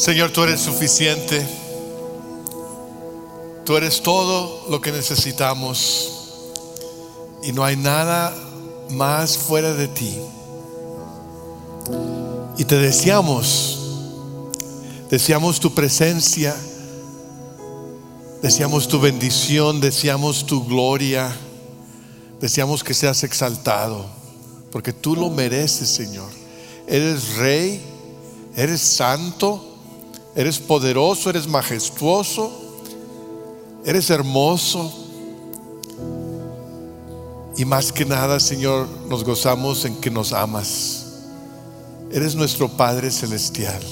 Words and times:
Señor, 0.00 0.30
tú 0.30 0.44
eres 0.44 0.62
suficiente. 0.62 1.46
Tú 3.66 3.76
eres 3.76 4.00
todo 4.00 4.64
lo 4.70 4.80
que 4.80 4.92
necesitamos. 4.92 6.10
Y 7.42 7.52
no 7.52 7.62
hay 7.62 7.76
nada 7.76 8.34
más 8.88 9.36
fuera 9.36 9.74
de 9.74 9.88
ti. 9.88 10.16
Y 12.56 12.64
te 12.64 12.78
deseamos. 12.78 13.78
Deseamos 15.10 15.60
tu 15.60 15.74
presencia. 15.74 16.56
Deseamos 18.40 18.88
tu 18.88 19.00
bendición. 19.00 19.82
Deseamos 19.82 20.46
tu 20.46 20.64
gloria. 20.64 21.30
Deseamos 22.40 22.82
que 22.82 22.94
seas 22.94 23.22
exaltado. 23.22 24.06
Porque 24.72 24.94
tú 24.94 25.14
lo 25.14 25.28
mereces, 25.28 25.90
Señor. 25.90 26.30
Eres 26.86 27.36
rey. 27.36 27.82
Eres 28.56 28.80
santo. 28.80 29.66
Eres 30.34 30.58
poderoso. 30.58 31.30
Eres 31.30 31.46
majestuoso. 31.46 32.50
Eres 33.84 34.10
hermoso. 34.10 34.92
Y 37.56 37.64
más 37.64 37.92
que 37.92 38.04
nada, 38.04 38.40
Señor, 38.40 38.88
nos 39.08 39.24
gozamos 39.24 39.84
en 39.84 39.96
que 40.00 40.10
nos 40.10 40.32
amas. 40.32 41.06
Eres 42.10 42.34
nuestro 42.34 42.68
Padre 42.68 43.10
Celestial. 43.10 43.82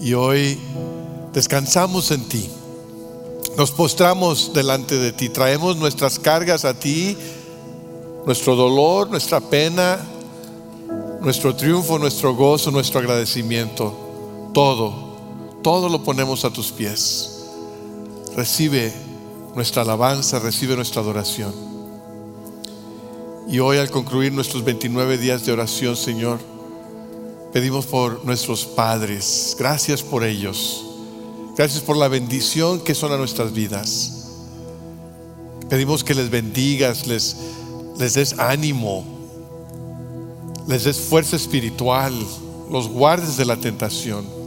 Y 0.00 0.14
hoy 0.14 0.58
descansamos 1.32 2.10
en 2.10 2.24
ti. 2.28 2.50
Nos 3.56 3.70
postramos 3.70 4.52
delante 4.52 4.96
de 4.96 5.12
ti. 5.12 5.28
Traemos 5.28 5.76
nuestras 5.76 6.18
cargas 6.18 6.64
a 6.64 6.74
ti. 6.74 7.16
Nuestro 8.26 8.56
dolor, 8.56 9.08
nuestra 9.10 9.40
pena, 9.40 9.98
nuestro 11.20 11.54
triunfo, 11.54 11.98
nuestro 11.98 12.34
gozo, 12.34 12.70
nuestro 12.70 13.00
agradecimiento. 13.00 14.07
Todo, 14.52 14.94
todo 15.62 15.88
lo 15.88 16.02
ponemos 16.02 16.44
a 16.44 16.50
tus 16.50 16.72
pies. 16.72 17.44
Recibe 18.34 18.92
nuestra 19.54 19.82
alabanza, 19.82 20.38
recibe 20.38 20.76
nuestra 20.76 21.02
adoración. 21.02 21.52
Y 23.48 23.60
hoy 23.60 23.78
al 23.78 23.90
concluir 23.90 24.32
nuestros 24.32 24.64
29 24.64 25.18
días 25.18 25.44
de 25.44 25.52
oración, 25.52 25.96
Señor, 25.96 26.38
pedimos 27.52 27.86
por 27.86 28.24
nuestros 28.24 28.64
padres. 28.64 29.56
Gracias 29.58 30.02
por 30.02 30.22
ellos. 30.22 30.84
Gracias 31.56 31.82
por 31.82 31.96
la 31.96 32.08
bendición 32.08 32.80
que 32.80 32.94
son 32.94 33.10
a 33.12 33.16
nuestras 33.16 33.52
vidas. 33.52 34.12
Pedimos 35.68 36.04
que 36.04 36.14
les 36.14 36.30
bendigas, 36.30 37.06
les, 37.06 37.36
les 37.98 38.14
des 38.14 38.38
ánimo, 38.38 39.04
les 40.66 40.84
des 40.84 40.98
fuerza 40.98 41.36
espiritual, 41.36 42.14
los 42.70 42.88
guardes 42.88 43.36
de 43.36 43.44
la 43.44 43.56
tentación. 43.56 44.37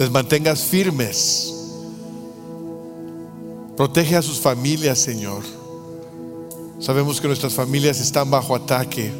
Les 0.00 0.10
mantengas 0.10 0.62
firmes. 0.62 1.52
Protege 3.76 4.16
a 4.16 4.22
sus 4.22 4.40
familias, 4.40 4.98
Señor. 4.98 5.42
Sabemos 6.78 7.20
que 7.20 7.26
nuestras 7.28 7.52
familias 7.52 8.00
están 8.00 8.30
bajo 8.30 8.56
ataque 8.56 9.12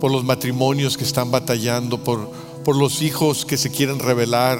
por 0.00 0.10
los 0.10 0.24
matrimonios 0.24 0.96
que 0.96 1.04
están 1.04 1.30
batallando, 1.30 2.02
por, 2.02 2.28
por 2.64 2.74
los 2.74 3.00
hijos 3.00 3.46
que 3.46 3.56
se 3.56 3.70
quieren 3.70 4.00
rebelar, 4.00 4.58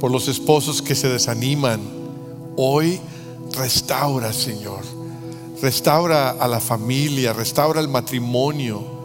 por 0.00 0.10
los 0.10 0.26
esposos 0.26 0.80
que 0.80 0.94
se 0.94 1.10
desaniman. 1.10 1.82
Hoy 2.56 2.98
restaura, 3.54 4.32
Señor. 4.32 4.80
Restaura 5.60 6.30
a 6.30 6.48
la 6.48 6.60
familia, 6.60 7.34
restaura 7.34 7.78
el 7.78 7.88
matrimonio. 7.88 9.02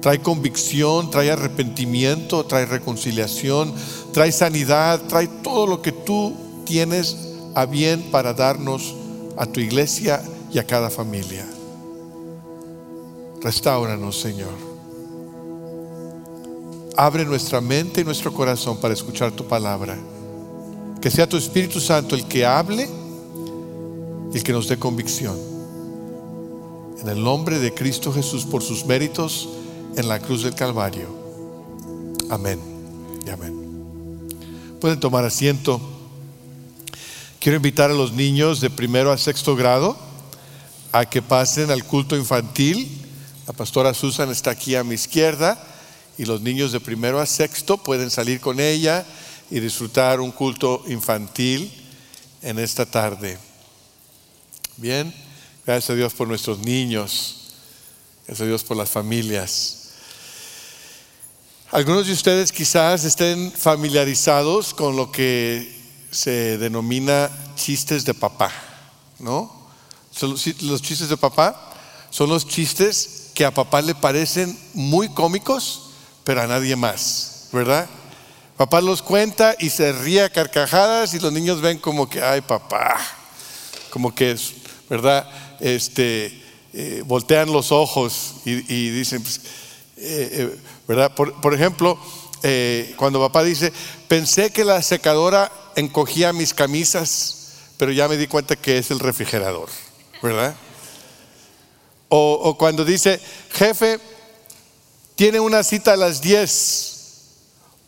Trae 0.00 0.20
convicción, 0.20 1.08
trae 1.10 1.30
arrepentimiento, 1.30 2.44
trae 2.46 2.66
reconciliación, 2.66 3.74
trae 4.12 4.32
sanidad, 4.32 5.02
trae 5.08 5.28
todo 5.42 5.66
lo 5.66 5.82
que 5.82 5.92
tú 5.92 6.34
tienes 6.64 7.16
a 7.54 7.66
bien 7.66 8.10
para 8.10 8.34
darnos 8.34 8.94
a 9.36 9.46
tu 9.46 9.60
iglesia 9.60 10.22
y 10.52 10.58
a 10.58 10.66
cada 10.66 10.90
familia. 10.90 11.46
Restauranos, 13.40 14.20
Señor. 14.20 14.68
Abre 16.96 17.24
nuestra 17.24 17.60
mente 17.60 18.00
y 18.00 18.04
nuestro 18.04 18.32
corazón 18.32 18.78
para 18.78 18.94
escuchar 18.94 19.30
tu 19.32 19.46
palabra. 19.46 19.96
Que 21.00 21.10
sea 21.10 21.28
tu 21.28 21.36
Espíritu 21.36 21.80
Santo 21.80 22.16
el 22.16 22.26
que 22.26 22.44
hable 22.44 22.88
y 24.32 24.36
el 24.36 24.42
que 24.42 24.52
nos 24.52 24.68
dé 24.68 24.78
convicción. 24.78 25.36
En 27.00 27.08
el 27.08 27.22
nombre 27.22 27.60
de 27.60 27.72
Cristo 27.72 28.12
Jesús, 28.12 28.44
por 28.44 28.62
sus 28.62 28.84
méritos 28.84 29.48
en 29.96 30.08
la 30.08 30.18
cruz 30.18 30.42
del 30.42 30.54
Calvario. 30.54 31.06
Amén 32.28 32.58
y 33.24 33.30
amén. 33.30 33.57
Pueden 34.80 35.00
tomar 35.00 35.24
asiento. 35.24 35.80
Quiero 37.40 37.56
invitar 37.56 37.90
a 37.90 37.94
los 37.94 38.12
niños 38.12 38.60
de 38.60 38.70
primero 38.70 39.10
a 39.10 39.18
sexto 39.18 39.56
grado 39.56 39.96
a 40.92 41.04
que 41.04 41.20
pasen 41.20 41.72
al 41.72 41.82
culto 41.82 42.16
infantil. 42.16 42.88
La 43.48 43.52
pastora 43.52 43.92
Susan 43.92 44.30
está 44.30 44.50
aquí 44.52 44.76
a 44.76 44.84
mi 44.84 44.94
izquierda 44.94 45.60
y 46.16 46.26
los 46.26 46.42
niños 46.42 46.70
de 46.70 46.78
primero 46.78 47.18
a 47.18 47.26
sexto 47.26 47.78
pueden 47.78 48.08
salir 48.08 48.40
con 48.40 48.60
ella 48.60 49.04
y 49.50 49.58
disfrutar 49.58 50.20
un 50.20 50.30
culto 50.30 50.84
infantil 50.86 51.72
en 52.42 52.60
esta 52.60 52.86
tarde. 52.86 53.36
Bien, 54.76 55.12
gracias 55.66 55.90
a 55.90 55.94
Dios 55.94 56.14
por 56.14 56.28
nuestros 56.28 56.60
niños, 56.60 57.52
gracias 58.26 58.44
a 58.44 58.48
Dios 58.48 58.62
por 58.62 58.76
las 58.76 58.90
familias. 58.90 59.77
Algunos 61.70 62.06
de 62.06 62.14
ustedes 62.14 62.50
quizás 62.50 63.04
estén 63.04 63.52
familiarizados 63.52 64.72
con 64.72 64.96
lo 64.96 65.12
que 65.12 65.70
se 66.10 66.56
denomina 66.56 67.28
chistes 67.56 68.06
de 68.06 68.14
papá, 68.14 68.50
¿no? 69.18 69.68
los 70.22 70.80
chistes 70.82 71.10
de 71.10 71.16
papá 71.18 71.74
son 72.08 72.30
los 72.30 72.48
chistes 72.48 73.32
que 73.34 73.44
a 73.44 73.52
papá 73.52 73.82
le 73.82 73.94
parecen 73.94 74.58
muy 74.72 75.10
cómicos, 75.10 75.90
pero 76.24 76.40
a 76.40 76.46
nadie 76.46 76.74
más, 76.74 77.48
¿verdad? 77.52 77.86
Papá 78.56 78.80
los 78.80 79.02
cuenta 79.02 79.54
y 79.58 79.68
se 79.68 79.92
ríe 79.92 80.22
a 80.22 80.30
carcajadas 80.30 81.12
y 81.12 81.20
los 81.20 81.34
niños 81.34 81.60
ven 81.60 81.78
como 81.78 82.08
que, 82.08 82.22
ay 82.22 82.40
papá, 82.40 82.96
como 83.90 84.14
que 84.14 84.30
es, 84.30 84.54
¿verdad? 84.88 85.28
Este, 85.60 86.42
eh, 86.72 87.02
voltean 87.04 87.52
los 87.52 87.72
ojos 87.72 88.36
y, 88.46 88.88
dicen, 88.88 89.22
pues, 89.22 89.42
eh, 89.98 90.30
eh, 90.32 90.58
¿verdad? 90.88 91.14
Por, 91.14 91.54
ejemplo, 91.54 91.96
cuando 92.96 93.20
papá 93.20 93.44
dice, 93.44 93.72
pensé 94.08 94.50
que 94.50 94.64
la 94.64 94.82
secadora 94.82 95.52
encogía 95.76 96.32
mis 96.32 96.54
camisas, 96.54 97.52
pero 97.76 97.92
ya 97.92 98.08
me 98.08 98.16
di 98.16 98.26
cuenta 98.26 98.56
que 98.56 98.78
es 98.78 98.90
el 98.90 98.98
refrigerador. 98.98 99.68
¿verdad? 100.22 100.56
O, 102.08 102.56
cuando 102.58 102.84
dice, 102.84 103.20
jefe, 103.50 104.00
tiene 105.14 105.40
una 105.40 105.62
cita 105.62 105.92
a 105.92 105.96
las 105.96 106.20
10, 106.20 106.96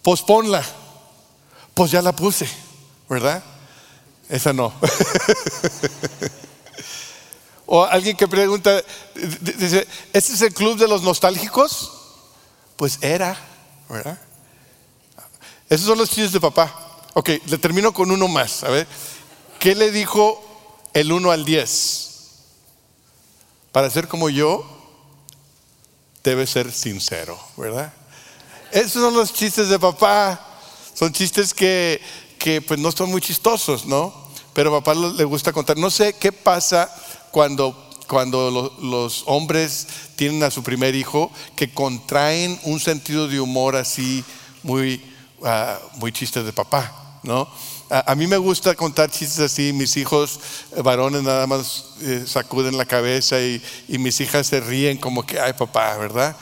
posponla. 0.02 0.64
Pues 1.74 1.90
ya 1.90 2.02
la 2.02 2.14
puse, 2.14 2.48
¿verdad? 3.08 3.42
Esa 4.28 4.52
no. 4.52 4.72
o 7.66 7.84
alguien 7.84 8.16
que 8.16 8.28
pregunta, 8.28 8.82
dice, 9.40 9.86
¿este 10.12 10.34
es 10.34 10.42
el 10.42 10.52
club 10.52 10.76
de 10.76 10.88
los 10.88 11.02
nostálgicos? 11.02 11.99
Pues 12.80 12.98
era, 13.02 13.38
¿verdad? 13.90 14.18
Esos 15.68 15.84
son 15.84 15.98
los 15.98 16.08
chistes 16.08 16.32
de 16.32 16.40
papá. 16.40 16.74
Ok, 17.12 17.28
le 17.44 17.58
termino 17.58 17.92
con 17.92 18.10
uno 18.10 18.26
más. 18.26 18.64
A 18.64 18.70
ver, 18.70 18.88
¿qué 19.58 19.74
le 19.74 19.90
dijo 19.90 20.42
el 20.94 21.12
1 21.12 21.30
al 21.30 21.44
10? 21.44 22.10
Para 23.70 23.90
ser 23.90 24.08
como 24.08 24.30
yo, 24.30 24.64
debe 26.24 26.46
ser 26.46 26.72
sincero, 26.72 27.38
¿verdad? 27.58 27.92
Esos 28.72 29.02
son 29.02 29.12
los 29.12 29.34
chistes 29.34 29.68
de 29.68 29.78
papá. 29.78 30.40
Son 30.94 31.12
chistes 31.12 31.52
que, 31.52 32.00
que 32.38 32.62
pues 32.62 32.80
no 32.80 32.92
son 32.92 33.10
muy 33.10 33.20
chistosos, 33.20 33.84
¿no? 33.84 34.30
Pero 34.54 34.72
papá 34.72 34.94
le 34.94 35.24
gusta 35.24 35.52
contar. 35.52 35.76
No 35.76 35.90
sé 35.90 36.14
qué 36.14 36.32
pasa 36.32 36.90
cuando, 37.30 37.89
cuando 38.10 38.74
los 38.82 39.22
hombres 39.26 39.86
tienen 40.16 40.42
a 40.42 40.50
su 40.50 40.64
primer 40.64 40.96
hijo 40.96 41.30
que 41.54 41.72
contraen 41.72 42.58
un 42.64 42.80
sentido 42.80 43.28
de 43.28 43.38
humor 43.38 43.76
así 43.76 44.24
muy, 44.64 45.00
uh, 45.38 45.98
muy 45.98 46.10
chistes 46.10 46.44
de 46.44 46.52
papá, 46.52 47.20
¿no? 47.22 47.48
A, 47.88 48.16
mí 48.16 48.26
me 48.26 48.36
gusta 48.36 48.74
contar 48.74 49.12
chistes 49.12 49.38
así, 49.38 49.72
mis 49.72 49.96
hijos 49.96 50.40
varones 50.82 51.22
nada 51.22 51.46
más 51.46 51.84
eh, 52.00 52.24
sacuden 52.26 52.76
la 52.76 52.84
cabeza 52.84 53.40
y, 53.40 53.62
mis 53.86 54.20
hijas 54.20 54.48
se 54.48 54.60
ríen 54.60 54.98
como 54.98 55.24
que, 55.24 55.38
ay 55.38 55.52
papá, 55.52 55.96
¿verdad? 55.96 56.36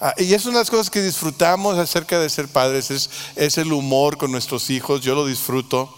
Ah, 0.00 0.14
y 0.16 0.32
es 0.32 0.44
una 0.46 0.54
de 0.54 0.60
las 0.60 0.70
cosas 0.70 0.88
que 0.88 1.02
disfrutamos 1.02 1.76
acerca 1.76 2.18
de 2.18 2.30
ser 2.30 2.48
padres, 2.48 2.90
es, 2.90 3.10
es 3.36 3.58
el 3.58 3.74
humor 3.74 4.16
con 4.16 4.32
nuestros 4.32 4.70
hijos, 4.70 5.02
yo 5.02 5.14
lo 5.14 5.26
disfruto, 5.26 5.94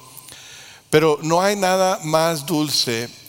pero 0.90 1.20
no 1.22 1.42
hay 1.42 1.54
nada 1.54 2.00
más 2.02 2.44
dulce 2.44 3.21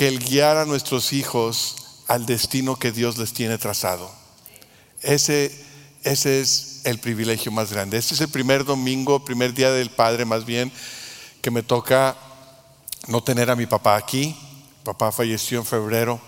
que 0.00 0.08
el 0.08 0.18
guiar 0.18 0.56
a 0.56 0.64
nuestros 0.64 1.12
hijos 1.12 1.76
al 2.06 2.24
destino 2.24 2.76
que 2.76 2.90
Dios 2.90 3.18
les 3.18 3.34
tiene 3.34 3.58
trazado. 3.58 4.10
Ese, 5.02 5.54
ese 6.04 6.40
es 6.40 6.80
el 6.84 6.98
privilegio 6.98 7.52
más 7.52 7.70
grande. 7.70 7.98
Este 7.98 8.14
es 8.14 8.22
el 8.22 8.30
primer 8.30 8.64
domingo, 8.64 9.22
primer 9.26 9.52
día 9.52 9.70
del 9.70 9.90
Padre 9.90 10.24
más 10.24 10.46
bien, 10.46 10.72
que 11.42 11.50
me 11.50 11.62
toca 11.62 12.16
no 13.08 13.22
tener 13.22 13.50
a 13.50 13.56
mi 13.56 13.66
papá 13.66 13.96
aquí. 13.96 14.34
Papá 14.84 15.12
falleció 15.12 15.58
en 15.58 15.66
febrero 15.66 16.18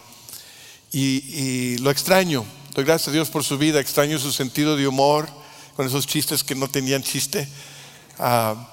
y, 0.92 1.78
lo 1.78 1.90
extraño. 1.90 2.44
Doy 2.74 2.84
gracias 2.84 3.08
a 3.08 3.12
Dios 3.12 3.30
por 3.30 3.42
su 3.42 3.56
vida, 3.56 3.80
extraño 3.80 4.18
su 4.18 4.32
sentido 4.32 4.76
de 4.76 4.86
humor, 4.86 5.30
con 5.76 5.86
esos 5.86 6.06
chistes 6.06 6.44
que 6.44 6.54
no 6.54 6.68
tenían 6.68 7.02
chiste. 7.02 7.48
Ah, 8.18 8.68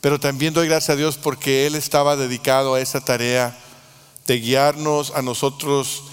pero 0.00 0.18
también 0.18 0.54
doy 0.54 0.68
gracias 0.68 0.94
a 0.94 0.96
Dios 0.96 1.18
porque 1.18 1.66
Él 1.66 1.74
estaba 1.74 2.16
dedicado 2.16 2.76
a 2.76 2.80
esa 2.80 3.04
tarea 3.04 3.54
de 4.26 4.40
guiarnos 4.40 5.12
a 5.14 5.22
nosotros 5.22 6.04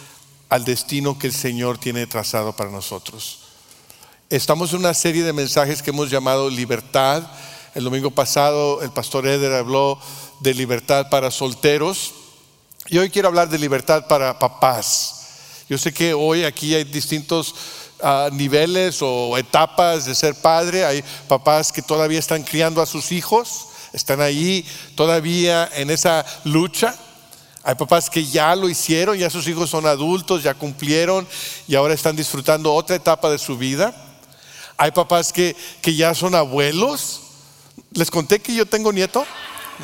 al 0.49 0.65
destino 0.65 1.17
que 1.17 1.27
el 1.27 1.33
Señor 1.33 1.77
tiene 1.77 2.05
trazado 2.07 2.55
para 2.55 2.69
nosotros. 2.69 3.39
Estamos 4.29 4.71
en 4.73 4.79
una 4.79 4.93
serie 4.93 5.23
de 5.23 5.33
mensajes 5.33 5.81
que 5.81 5.89
hemos 5.89 6.09
llamado 6.09 6.49
libertad. 6.49 7.23
El 7.75 7.83
domingo 7.83 8.11
pasado 8.11 8.81
el 8.81 8.91
pastor 8.91 9.27
Eder 9.27 9.53
habló 9.53 9.99
de 10.39 10.53
libertad 10.53 11.09
para 11.09 11.31
solteros 11.31 12.13
y 12.87 12.97
hoy 12.97 13.09
quiero 13.09 13.29
hablar 13.29 13.49
de 13.49 13.57
libertad 13.57 14.07
para 14.07 14.37
papás. 14.37 15.21
Yo 15.69 15.77
sé 15.77 15.93
que 15.93 16.13
hoy 16.13 16.43
aquí 16.43 16.75
hay 16.75 16.83
distintos 16.83 17.55
ah, 18.01 18.29
niveles 18.31 18.99
o 19.01 19.37
etapas 19.37 20.05
de 20.05 20.13
ser 20.13 20.35
padre. 20.35 20.85
Hay 20.85 21.03
papás 21.27 21.71
que 21.71 21.81
todavía 21.81 22.19
están 22.19 22.43
criando 22.43 22.81
a 22.81 22.85
sus 22.85 23.11
hijos, 23.11 23.67
están 23.93 24.19
ahí 24.21 24.65
todavía 24.95 25.69
en 25.73 25.89
esa 25.89 26.25
lucha. 26.43 26.95
Hay 27.63 27.75
papás 27.75 28.09
que 28.09 28.25
ya 28.25 28.55
lo 28.57 28.67
hicieron, 28.67 29.17
ya 29.17 29.29
sus 29.29 29.47
hijos 29.47 29.69
son 29.69 29.85
adultos, 29.85 30.43
ya 30.43 30.53
cumplieron 30.53 31.25
y 31.65 31.75
ahora 31.75 31.93
están 31.93 32.15
disfrutando 32.15 32.73
otra 32.73 32.97
etapa 32.97 33.29
de 33.29 33.37
su 33.37 33.57
vida. 33.57 33.95
Hay 34.75 34.91
papás 34.91 35.31
que, 35.31 35.55
que 35.81 35.95
ya 35.95 36.13
son 36.13 36.35
abuelos. 36.35 37.21
Les 37.93 38.11
conté 38.11 38.39
que 38.39 38.53
yo 38.53 38.65
tengo 38.65 38.91
nieto, 38.91 39.25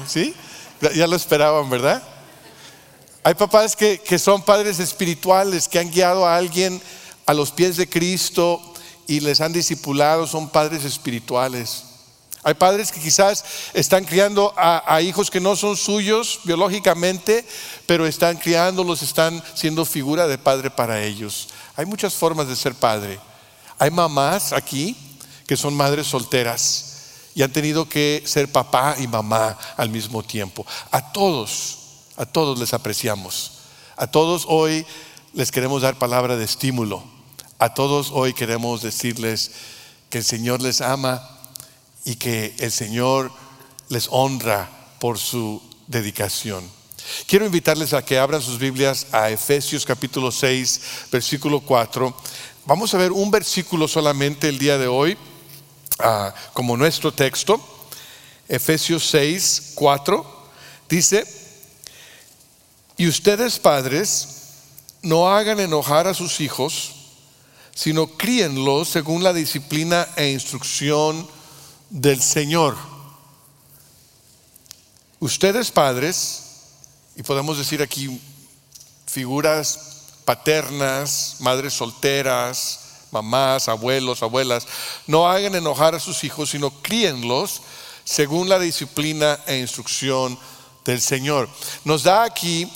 ¿sí? 0.08 0.34
Ya 0.94 1.08
lo 1.08 1.16
esperaban, 1.16 1.70
¿verdad? 1.70 2.04
Hay 3.24 3.36
papás 3.36 3.78
que, 3.78 4.00
que 4.00 4.20
son 4.20 4.42
padres 4.42 4.80
espirituales, 4.80 5.70
que 5.70 5.80
han 5.80 5.90
guiado 5.90 6.26
a 6.26 6.36
alguien 6.36 6.82
a 7.26 7.34
los 7.34 7.52
pies 7.52 7.78
de 7.78 7.88
Cristo 7.88 8.62
y 9.08 9.22
les 9.22 9.40
han 9.40 9.54
discipulado, 9.54 10.28
son 10.28 10.50
padres 10.50 10.84
espirituales. 10.84 11.89
Hay 12.42 12.54
padres 12.54 12.92
que 12.92 13.02
quizás 13.02 13.44
están 13.74 14.06
criando 14.06 14.54
a, 14.56 15.02
hijos 15.02 15.30
que 15.30 15.42
no 15.42 15.58
son 15.58 15.76
suyos 15.76 16.40
biológicamente, 16.46 17.46
pero 17.86 18.06
están 18.06 18.38
criándolos, 18.38 19.02
están 19.02 19.44
siendo 19.56 19.84
figura 19.84 20.26
de 20.28 20.38
padre 20.38 20.70
para 20.70 21.04
ellos. 21.04 21.50
Hay 21.76 21.86
muchas 21.86 22.14
formas 22.14 22.48
de 22.48 22.56
ser 22.56 22.76
padre. 22.76 23.20
Hay 23.78 23.92
mamás 23.92 24.54
aquí 24.54 24.96
que 25.48 25.58
son 25.58 25.74
madres 25.74 26.08
solteras 26.08 26.86
y 27.36 27.42
han 27.42 27.52
tenido 27.52 27.90
que 27.90 28.24
ser 28.26 28.50
papá 28.50 28.96
y 29.00 29.08
mamá 29.08 29.58
al 29.76 29.90
mismo 29.90 30.24
tiempo. 30.24 30.66
A 30.92 31.12
todos, 31.12 31.78
a 32.16 32.26
todos 32.26 32.58
les 32.58 32.74
apreciamos. 32.74 33.52
A 33.98 34.08
todos 34.08 34.46
hoy 34.48 34.86
les 35.34 35.52
queremos 35.52 35.82
dar 35.82 35.96
palabra 35.96 36.38
de 36.38 36.46
estímulo. 36.46 37.04
A 37.58 37.74
todos 37.74 38.12
hoy 38.14 38.34
queremos 38.34 38.82
decirles 38.82 39.52
que 40.10 40.20
el 40.20 40.24
Señor 40.24 40.62
les 40.62 40.80
ama 40.80 41.39
y 42.10 42.16
que 42.16 42.56
el 42.58 42.72
Señor 42.72 43.32
les 43.90 44.08
honra 44.10 44.68
por 45.00 45.20
su 45.20 45.62
dedicación. 45.86 46.68
Quiero 47.28 47.46
invitarles 47.46 47.94
a 47.94 48.04
que 48.04 48.18
abran 48.18 48.42
sus 48.42 48.58
Biblias 48.58 49.06
a 49.12 49.30
Efesios 49.30 49.86
capítulo 49.86 50.32
6, 50.32 50.82
versículo 51.12 51.60
4. 51.60 52.18
Vamos 52.66 52.96
a 52.96 52.98
ver 52.98 53.12
un 53.12 53.30
versículo 53.30 53.88
solamente 53.88 54.50
el 54.50 54.58
día 54.58 54.80
de 54.80 54.88
hoy 54.88 55.20
ah, 56.00 56.34
como 56.54 56.76
nuestro 56.76 57.14
texto. 57.14 57.62
Efesios 58.48 59.08
6, 59.12 59.74
4 59.76 60.50
dice, 60.90 61.24
y 62.98 63.08
ustedes 63.08 63.60
padres 63.60 64.30
no 65.04 65.30
hagan 65.30 65.60
enojar 65.60 66.08
a 66.08 66.16
sus 66.16 66.42
hijos, 66.42 66.90
sino 67.76 68.08
críenlos 68.08 68.90
según 68.90 69.24
la 69.24 69.32
disciplina 69.32 70.08
e 70.16 70.32
instrucción 70.32 71.38
del 71.90 72.22
Señor. 72.22 72.78
Ustedes 75.20 75.72
padres, 75.72 76.44
y 77.16 77.24
podemos 77.24 77.58
decir 77.58 77.82
aquí 77.82 78.22
figuras 79.06 80.04
paternas, 80.24 81.38
madres 81.40 81.74
solteras, 81.74 82.80
mamás, 83.12 83.68
abuelos, 83.68 84.22
abuelas, 84.22 84.68
no 85.08 85.28
hagan 85.28 85.56
enojar 85.56 85.96
a 85.96 86.00
sus 86.00 86.24
hijos, 86.24 86.52
sino 86.52 86.70
críenlos 86.82 87.62
según 88.04 88.48
la 88.48 88.60
disciplina 88.60 89.40
e 89.48 89.58
instrucción 89.58 90.38
del 90.86 91.02
Señor. 91.02 91.50
Nos 91.84 92.04
da 92.04 92.24
aquí 92.24 92.72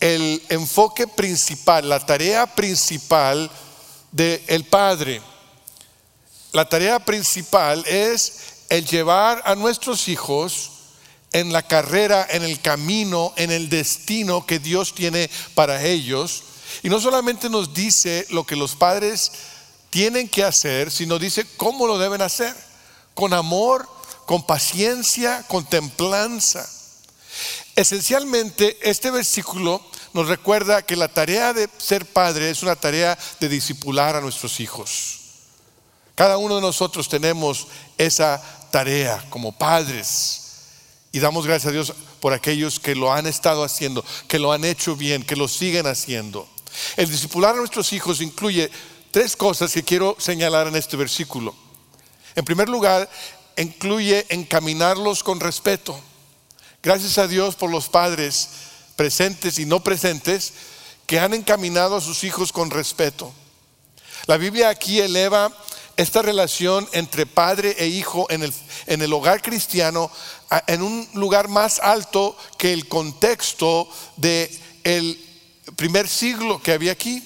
el 0.00 0.42
enfoque 0.48 1.06
principal, 1.06 1.88
la 1.88 2.04
tarea 2.04 2.46
principal 2.46 3.50
del 4.12 4.64
Padre. 4.64 5.22
La 6.52 6.68
tarea 6.68 6.98
principal 6.98 7.84
es 7.86 8.55
el 8.68 8.86
llevar 8.86 9.42
a 9.44 9.54
nuestros 9.54 10.08
hijos 10.08 10.70
en 11.32 11.52
la 11.52 11.62
carrera, 11.62 12.26
en 12.30 12.42
el 12.42 12.60
camino, 12.60 13.32
en 13.36 13.50
el 13.50 13.68
destino 13.68 14.46
que 14.46 14.58
Dios 14.58 14.94
tiene 14.94 15.30
para 15.54 15.84
ellos. 15.84 16.42
Y 16.82 16.88
no 16.88 17.00
solamente 17.00 17.50
nos 17.50 17.74
dice 17.74 18.26
lo 18.30 18.44
que 18.44 18.56
los 18.56 18.74
padres 18.74 19.32
tienen 19.90 20.28
que 20.28 20.44
hacer, 20.44 20.90
sino 20.90 21.18
dice 21.18 21.46
cómo 21.56 21.86
lo 21.86 21.98
deben 21.98 22.22
hacer. 22.22 22.54
Con 23.14 23.32
amor, 23.32 23.88
con 24.26 24.44
paciencia, 24.46 25.44
con 25.48 25.64
templanza. 25.64 26.68
Esencialmente, 27.74 28.78
este 28.82 29.10
versículo 29.10 29.82
nos 30.12 30.28
recuerda 30.28 30.82
que 30.82 30.96
la 30.96 31.08
tarea 31.08 31.52
de 31.52 31.68
ser 31.76 32.06
padre 32.06 32.50
es 32.50 32.62
una 32.62 32.76
tarea 32.76 33.18
de 33.40 33.48
discipular 33.48 34.16
a 34.16 34.20
nuestros 34.20 34.60
hijos. 34.60 35.25
Cada 36.16 36.38
uno 36.38 36.56
de 36.56 36.62
nosotros 36.62 37.10
tenemos 37.10 37.68
esa 37.98 38.42
tarea 38.72 39.22
como 39.28 39.52
padres. 39.52 40.42
Y 41.12 41.20
damos 41.20 41.46
gracias 41.46 41.68
a 41.68 41.72
Dios 41.72 41.92
por 42.20 42.32
aquellos 42.32 42.80
que 42.80 42.94
lo 42.94 43.12
han 43.12 43.26
estado 43.26 43.62
haciendo, 43.62 44.04
que 44.26 44.38
lo 44.38 44.50
han 44.50 44.64
hecho 44.64 44.96
bien, 44.96 45.22
que 45.22 45.36
lo 45.36 45.46
siguen 45.46 45.86
haciendo. 45.86 46.48
El 46.96 47.10
discipular 47.10 47.54
a 47.54 47.58
nuestros 47.58 47.92
hijos 47.92 48.22
incluye 48.22 48.70
tres 49.10 49.36
cosas 49.36 49.72
que 49.72 49.82
quiero 49.82 50.16
señalar 50.18 50.66
en 50.68 50.76
este 50.76 50.96
versículo. 50.96 51.54
En 52.34 52.46
primer 52.46 52.70
lugar, 52.70 53.10
incluye 53.58 54.24
encaminarlos 54.30 55.22
con 55.22 55.38
respeto. 55.38 56.00
Gracias 56.82 57.18
a 57.18 57.28
Dios 57.28 57.56
por 57.56 57.70
los 57.70 57.90
padres 57.90 58.48
presentes 58.96 59.58
y 59.58 59.66
no 59.66 59.80
presentes 59.80 60.54
que 61.06 61.20
han 61.20 61.34
encaminado 61.34 61.96
a 61.96 62.00
sus 62.00 62.24
hijos 62.24 62.52
con 62.52 62.70
respeto. 62.70 63.32
La 64.26 64.38
Biblia 64.38 64.70
aquí 64.70 64.98
eleva 64.98 65.52
esta 65.96 66.22
relación 66.22 66.88
entre 66.92 67.26
padre 67.26 67.74
e 67.78 67.86
hijo 67.86 68.26
en 68.30 68.42
el, 68.42 68.52
en 68.86 69.02
el 69.02 69.12
hogar 69.12 69.42
cristiano 69.42 70.10
en 70.66 70.82
un 70.82 71.08
lugar 71.14 71.48
más 71.48 71.78
alto 71.80 72.36
que 72.58 72.72
el 72.72 72.88
contexto 72.88 73.88
del 74.16 74.50
el 74.84 75.18
primer 75.74 76.06
siglo 76.06 76.62
que 76.62 76.72
había 76.72 76.92
aquí. 76.92 77.22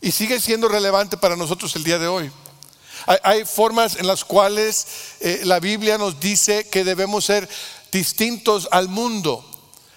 Y 0.00 0.12
sigue 0.12 0.38
siendo 0.40 0.68
relevante 0.68 1.16
para 1.16 1.36
nosotros 1.36 1.74
el 1.76 1.84
día 1.84 1.98
de 1.98 2.06
hoy. 2.06 2.30
Hay, 3.22 3.44
formas 3.44 3.96
en 3.96 4.06
las 4.06 4.24
cuales 4.24 4.86
eh, 5.20 5.42
la 5.44 5.60
Biblia 5.60 5.98
nos 5.98 6.20
dice 6.20 6.68
que 6.68 6.84
debemos 6.84 7.24
ser 7.24 7.48
distintos 7.92 8.68
al 8.70 8.88
mundo. 8.88 9.44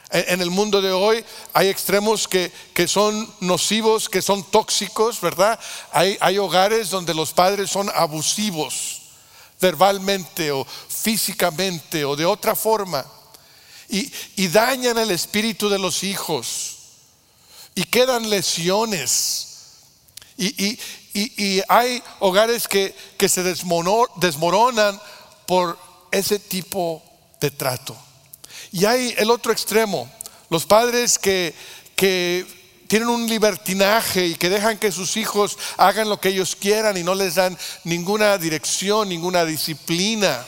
En 0.09 0.39
el 0.39 0.49
mundo 0.49 0.81
de 0.81 0.91
hoy 0.91 1.23
hay 1.51 1.67
extremos 1.67 2.29
que, 2.29 2.51
son 2.87 3.29
nocivos, 3.41 4.07
que 4.07 4.21
son 4.21 4.43
tóxicos, 4.43 5.19
¿verdad? 5.19 5.59
Hay, 5.91 6.17
hay 6.21 6.37
hogares 6.37 6.89
donde 6.89 7.13
los 7.13 7.33
padres 7.33 7.69
son 7.69 7.91
abusivos, 7.93 9.01
verbalmente 9.59 10.51
o 10.51 10.65
físicamente 10.65 12.05
o 12.05 12.15
de 12.15 12.25
otra 12.25 12.55
forma, 12.55 13.05
y, 13.89 14.47
dañan 14.47 14.97
el 14.97 15.11
espíritu 15.11 15.69
de 15.69 15.79
los 15.79 16.03
hijos, 16.03 16.77
y 17.75 17.83
quedan 17.83 18.29
lesiones. 18.29 19.43
Y, 20.37 20.79
hay 21.67 22.01
hogares 22.19 22.67
que, 22.67 22.95
que 23.17 23.27
se 23.27 23.41
desmoronan 23.43 25.01
por 25.47 25.77
ese 26.11 26.39
tipo 26.39 27.03
de 27.41 27.49
trato. 27.49 28.06
Y 28.71 28.85
hay 28.85 29.13
el 29.17 29.31
otro 29.31 29.51
extremo, 29.51 30.09
los 30.49 30.65
padres 30.65 31.17
que, 31.17 31.53
que 31.95 32.45
tienen 32.87 33.09
un 33.09 33.27
libertinaje 33.27 34.27
y 34.27 34.35
que 34.35 34.49
dejan 34.49 34.77
que 34.77 34.91
sus 34.91 35.17
hijos 35.17 35.57
hagan 35.77 36.09
lo 36.09 36.19
que 36.19 36.29
ellos 36.29 36.55
quieran 36.55 36.97
y 36.97 37.03
no 37.03 37.15
les 37.15 37.35
dan 37.35 37.57
ninguna 37.83 38.37
dirección, 38.37 39.09
ninguna 39.09 39.45
disciplina. 39.45 40.45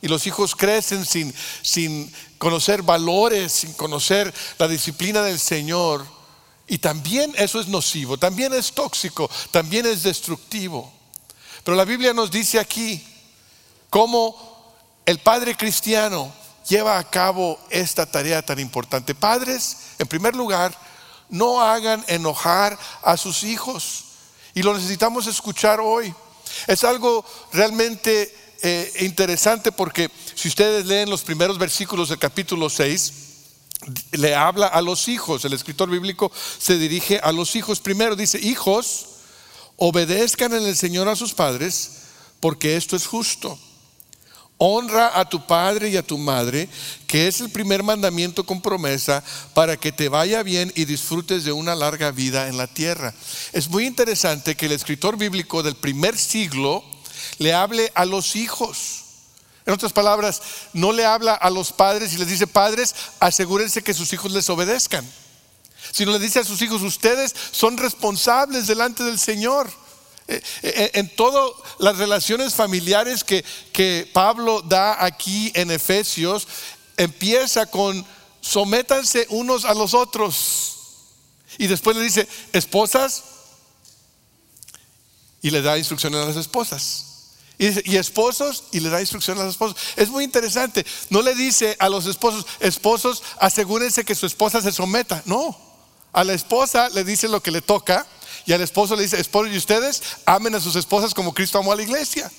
Y 0.00 0.08
los 0.08 0.26
hijos 0.26 0.54
crecen 0.54 1.04
sin, 1.04 1.34
sin 1.62 2.12
conocer 2.38 2.82
valores, 2.82 3.52
sin 3.52 3.72
conocer 3.74 4.32
la 4.58 4.68
disciplina 4.68 5.22
del 5.22 5.38
Señor. 5.38 6.06
Y 6.66 6.78
también 6.78 7.32
eso 7.36 7.60
es 7.60 7.68
nocivo, 7.68 8.18
también 8.18 8.52
es 8.54 8.72
tóxico, 8.72 9.30
también 9.50 9.86
es 9.86 10.02
destructivo. 10.02 10.92
Pero 11.64 11.76
la 11.76 11.84
Biblia 11.84 12.14
nos 12.14 12.30
dice 12.30 12.58
aquí 12.58 13.04
cómo 13.90 14.74
el 15.04 15.18
padre 15.18 15.56
cristiano 15.56 16.32
lleva 16.68 16.98
a 16.98 17.10
cabo 17.10 17.58
esta 17.70 18.06
tarea 18.06 18.42
tan 18.42 18.58
importante. 18.58 19.14
Padres, 19.14 19.76
en 19.98 20.06
primer 20.06 20.36
lugar, 20.36 20.76
no 21.28 21.60
hagan 21.60 22.04
enojar 22.08 22.78
a 23.02 23.16
sus 23.16 23.42
hijos. 23.42 24.04
Y 24.54 24.62
lo 24.62 24.74
necesitamos 24.74 25.26
escuchar 25.26 25.80
hoy. 25.80 26.14
Es 26.66 26.84
algo 26.84 27.24
realmente 27.52 28.34
eh, 28.62 28.92
interesante 29.00 29.70
porque 29.72 30.10
si 30.34 30.48
ustedes 30.48 30.86
leen 30.86 31.10
los 31.10 31.22
primeros 31.22 31.58
versículos 31.58 32.08
del 32.08 32.18
capítulo 32.18 32.68
6, 32.68 33.12
le 34.12 34.34
habla 34.34 34.66
a 34.66 34.82
los 34.82 35.08
hijos. 35.08 35.44
El 35.44 35.52
escritor 35.52 35.88
bíblico 35.88 36.32
se 36.58 36.78
dirige 36.78 37.20
a 37.22 37.32
los 37.32 37.54
hijos 37.56 37.80
primero. 37.80 38.16
Dice, 38.16 38.38
hijos, 38.40 39.06
obedezcan 39.76 40.52
en 40.54 40.66
el 40.66 40.76
Señor 40.76 41.08
a 41.08 41.16
sus 41.16 41.34
padres 41.34 41.90
porque 42.40 42.76
esto 42.76 42.96
es 42.96 43.06
justo. 43.06 43.58
Honra 44.58 45.18
a 45.18 45.28
tu 45.28 45.46
padre 45.46 45.88
y 45.88 45.96
a 45.96 46.02
tu 46.02 46.18
madre, 46.18 46.68
que 47.06 47.28
es 47.28 47.40
el 47.40 47.48
primer 47.48 47.84
mandamiento 47.84 48.44
con 48.44 48.60
promesa 48.60 49.22
para 49.54 49.76
que 49.76 49.92
te 49.92 50.08
vaya 50.08 50.42
bien 50.42 50.72
y 50.74 50.84
disfrutes 50.84 51.44
de 51.44 51.52
una 51.52 51.76
larga 51.76 52.10
vida 52.10 52.48
en 52.48 52.56
la 52.56 52.66
tierra. 52.66 53.14
Es 53.52 53.68
muy 53.68 53.86
interesante 53.86 54.56
que 54.56 54.66
el 54.66 54.72
escritor 54.72 55.16
bíblico 55.16 55.62
del 55.62 55.76
primer 55.76 56.18
siglo 56.18 56.84
le 57.38 57.54
hable 57.54 57.92
a 57.94 58.04
los 58.04 58.34
hijos. 58.34 59.04
En 59.64 59.74
otras 59.74 59.92
palabras, 59.92 60.42
no 60.72 60.92
le 60.92 61.04
habla 61.04 61.34
a 61.34 61.50
los 61.50 61.72
padres 61.72 62.12
y 62.12 62.18
les 62.18 62.26
dice, 62.26 62.46
padres, 62.46 62.94
asegúrense 63.20 63.82
que 63.82 63.94
sus 63.94 64.12
hijos 64.12 64.32
les 64.32 64.50
obedezcan. 64.50 65.08
Sino 65.92 66.10
le 66.10 66.18
dice 66.18 66.40
a 66.40 66.44
sus 66.44 66.60
hijos, 66.62 66.82
ustedes 66.82 67.34
son 67.52 67.76
responsables 67.76 68.66
delante 68.66 69.04
del 69.04 69.18
Señor. 69.18 69.70
Eh, 70.30 70.42
eh, 70.62 70.90
en 70.92 71.08
todas 71.16 71.50
las 71.78 71.96
relaciones 71.96 72.54
familiares 72.54 73.24
que, 73.24 74.10
Pablo 74.12 74.60
da 74.60 75.02
aquí 75.02 75.50
en 75.54 75.70
Efesios, 75.70 76.46
empieza 76.98 77.64
con 77.64 78.04
sométanse 78.42 79.26
unos 79.30 79.64
a 79.64 79.72
los 79.72 79.94
otros. 79.94 80.74
Y 81.56 81.66
después 81.66 81.96
le 81.96 82.02
dice, 82.02 82.28
esposas, 82.52 83.24
y 85.40 85.50
le 85.50 85.62
da 85.62 85.78
instrucciones 85.78 86.20
a 86.20 86.26
las 86.26 86.36
esposas. 86.36 87.06
Y, 87.56 87.92
y 87.92 87.96
esposos, 87.96 88.64
y 88.70 88.80
le 88.80 88.90
da 88.90 89.00
instrucciones 89.00 89.40
a 89.40 89.46
las 89.46 89.54
esposas. 89.54 89.78
Es 89.96 90.10
muy 90.10 90.24
interesante. 90.24 90.84
No 91.08 91.22
le 91.22 91.34
dice 91.34 91.74
a 91.80 91.88
los 91.88 92.04
esposos, 92.04 92.46
esposos, 92.60 93.22
asegúrense 93.40 94.04
que 94.04 94.14
su 94.14 94.26
esposa 94.26 94.60
se 94.60 94.72
someta. 94.72 95.22
No. 95.24 95.56
A 96.12 96.22
la 96.22 96.34
esposa 96.34 96.90
le 96.90 97.02
dice 97.02 97.28
lo 97.28 97.42
que 97.42 97.50
le 97.50 97.62
toca 97.62 98.06
y 98.48 98.52
al 98.54 98.62
esposo 98.62 98.96
le 98.96 99.02
dice, 99.02 99.20
esposo, 99.20 99.46
y 99.46 99.58
ustedes 99.58 100.02
amen 100.24 100.54
a 100.54 100.60
sus 100.60 100.74
esposas 100.74 101.12
como 101.12 101.34
Cristo 101.34 101.58
amó 101.58 101.70
a 101.70 101.76
la 101.76 101.82
iglesia. 101.82 102.32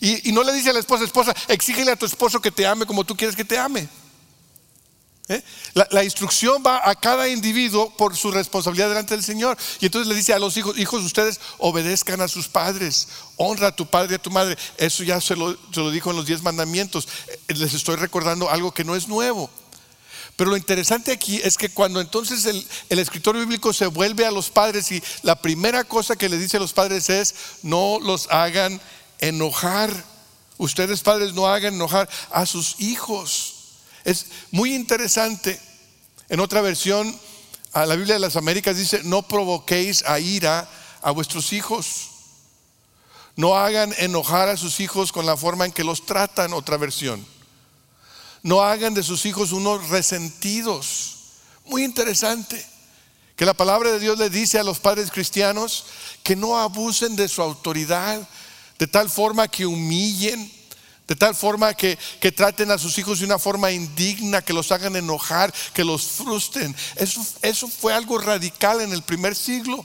Y, 0.00 0.32
no 0.32 0.42
le 0.42 0.54
dice 0.54 0.70
a 0.70 0.72
la 0.72 0.78
esposa, 0.78 1.04
esposa, 1.04 1.36
exígele 1.46 1.92
a 1.92 1.96
tu 1.96 2.06
esposo 2.06 2.40
que 2.40 2.50
te 2.50 2.66
ame 2.66 2.86
como 2.86 3.04
tú 3.04 3.14
quieres 3.14 3.36
que 3.36 3.44
te 3.44 3.58
ame. 3.58 3.86
¿Eh? 5.28 5.42
La, 5.74 5.86
la, 5.90 6.04
instrucción 6.04 6.62
va 6.66 6.88
a 6.88 6.94
cada 6.94 7.28
individuo 7.28 7.94
por 7.98 8.16
su 8.16 8.30
responsabilidad 8.30 8.88
delante 8.88 9.12
del 9.12 9.22
Señor. 9.22 9.58
Y 9.78 9.84
entonces 9.84 10.08
le 10.08 10.14
dice 10.14 10.32
a 10.32 10.38
los 10.38 10.56
hijos, 10.56 10.78
hijos, 10.78 11.04
ustedes 11.04 11.38
obedezcan 11.58 12.22
a 12.22 12.28
sus 12.28 12.48
padres, 12.48 13.08
honra 13.36 13.68
a 13.68 13.76
tu 13.76 13.84
padre 13.84 14.12
y 14.12 14.14
a 14.14 14.22
tu 14.22 14.30
madre. 14.30 14.56
Eso 14.78 15.04
ya 15.04 15.20
se 15.20 15.36
lo, 15.36 15.52
se 15.52 15.80
lo 15.80 15.90
dijo 15.90 16.08
en 16.08 16.16
los 16.16 16.24
diez 16.24 16.42
mandamientos. 16.42 17.06
Eh, 17.28 17.54
les 17.56 17.74
estoy 17.74 17.96
recordando 17.96 18.48
algo 18.48 18.72
que 18.72 18.84
no 18.84 18.96
es 18.96 19.06
nuevo. 19.06 19.50
Pero 20.42 20.50
lo 20.50 20.56
interesante 20.56 21.12
aquí 21.12 21.40
es 21.44 21.56
que 21.56 21.68
cuando 21.68 22.00
entonces 22.00 22.46
el, 22.46 22.98
escritor 22.98 23.38
bíblico 23.38 23.72
se 23.72 23.86
vuelve 23.86 24.26
a 24.26 24.32
los 24.32 24.50
padres 24.50 24.90
y 24.90 25.00
la 25.22 25.36
primera 25.36 25.84
cosa 25.84 26.16
que 26.16 26.28
le 26.28 26.36
dice 26.36 26.56
a 26.56 26.60
los 26.60 26.72
padres 26.72 27.08
es, 27.10 27.32
no 27.62 28.00
los 28.00 28.26
hagan 28.28 28.80
enojar. 29.20 30.04
Ustedes 30.58 31.02
padres 31.02 31.32
no 31.34 31.46
hagan 31.46 31.74
enojar 31.74 32.08
a 32.32 32.44
sus 32.44 32.80
hijos. 32.80 33.54
Es 34.02 34.26
muy 34.50 34.74
interesante. 34.74 35.60
En 36.28 36.40
otra 36.40 36.60
versión, 36.60 37.16
a 37.72 37.86
la 37.86 37.94
Biblia 37.94 38.14
de 38.14 38.20
las 38.20 38.34
Américas 38.34 38.76
dice, 38.76 39.02
no 39.04 39.22
provoquéis 39.22 40.02
a 40.06 40.18
ira 40.18 40.68
a 41.02 41.12
vuestros 41.12 41.52
hijos. 41.52 42.08
No 43.36 43.56
hagan 43.56 43.94
enojar 43.98 44.48
a 44.48 44.56
sus 44.56 44.80
hijos 44.80 45.12
con 45.12 45.24
la 45.24 45.36
forma 45.36 45.66
en 45.66 45.72
que 45.72 45.84
los 45.84 46.04
tratan, 46.04 46.52
otra 46.52 46.78
versión. 46.78 47.24
No 48.42 48.60
hagan 48.62 48.94
de 48.94 49.02
sus 49.02 49.24
hijos 49.24 49.52
unos 49.52 49.88
resentidos. 49.88 51.16
Muy 51.64 51.84
interesante. 51.84 52.64
Que 53.36 53.46
la 53.46 53.54
palabra 53.54 53.92
de 53.92 54.00
Dios 54.00 54.18
le 54.18 54.30
dice 54.30 54.58
a 54.58 54.64
los 54.64 54.78
padres 54.78 55.10
cristianos 55.10 55.86
que 56.22 56.36
no 56.36 56.58
abusen 56.58 57.16
de 57.16 57.28
su 57.28 57.40
autoridad, 57.40 58.28
de 58.78 58.86
tal 58.86 59.08
forma 59.08 59.48
que 59.48 59.64
humillen, 59.64 60.52
de 61.06 61.16
tal 61.16 61.34
forma 61.34 61.74
que, 61.74 61.96
traten 62.34 62.70
a 62.70 62.78
sus 62.78 62.98
hijos 62.98 63.20
de 63.20 63.24
una 63.24 63.38
forma 63.38 63.70
indigna, 63.70 64.42
que 64.42 64.52
los 64.52 64.72
hagan 64.72 64.96
enojar, 64.96 65.52
que 65.72 65.84
los 65.84 66.02
frustren. 66.02 66.74
Eso, 66.96 67.24
eso 67.42 67.68
fue 67.68 67.94
algo 67.94 68.18
radical 68.18 68.80
en 68.80 68.92
el 68.92 69.02
primer 69.02 69.34
siglo. 69.36 69.84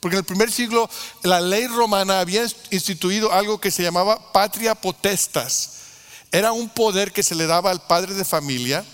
Porque 0.00 0.16
en 0.16 0.20
el 0.20 0.26
primer 0.26 0.52
siglo 0.52 0.90
la 1.22 1.40
ley 1.40 1.66
romana 1.66 2.20
había 2.20 2.44
instituido 2.70 3.32
algo 3.32 3.60
que 3.60 3.70
se 3.70 3.82
llamaba 3.82 4.32
patria 4.32 4.74
potestas 4.74 5.83
era 6.34 6.50
un 6.50 6.68
poder 6.68 7.12
que 7.12 7.22
se 7.22 7.36
le 7.36 7.46
daba 7.46 7.70
al 7.70 7.86
padre 7.86 8.12
de 8.12 8.24
familia 8.24 8.84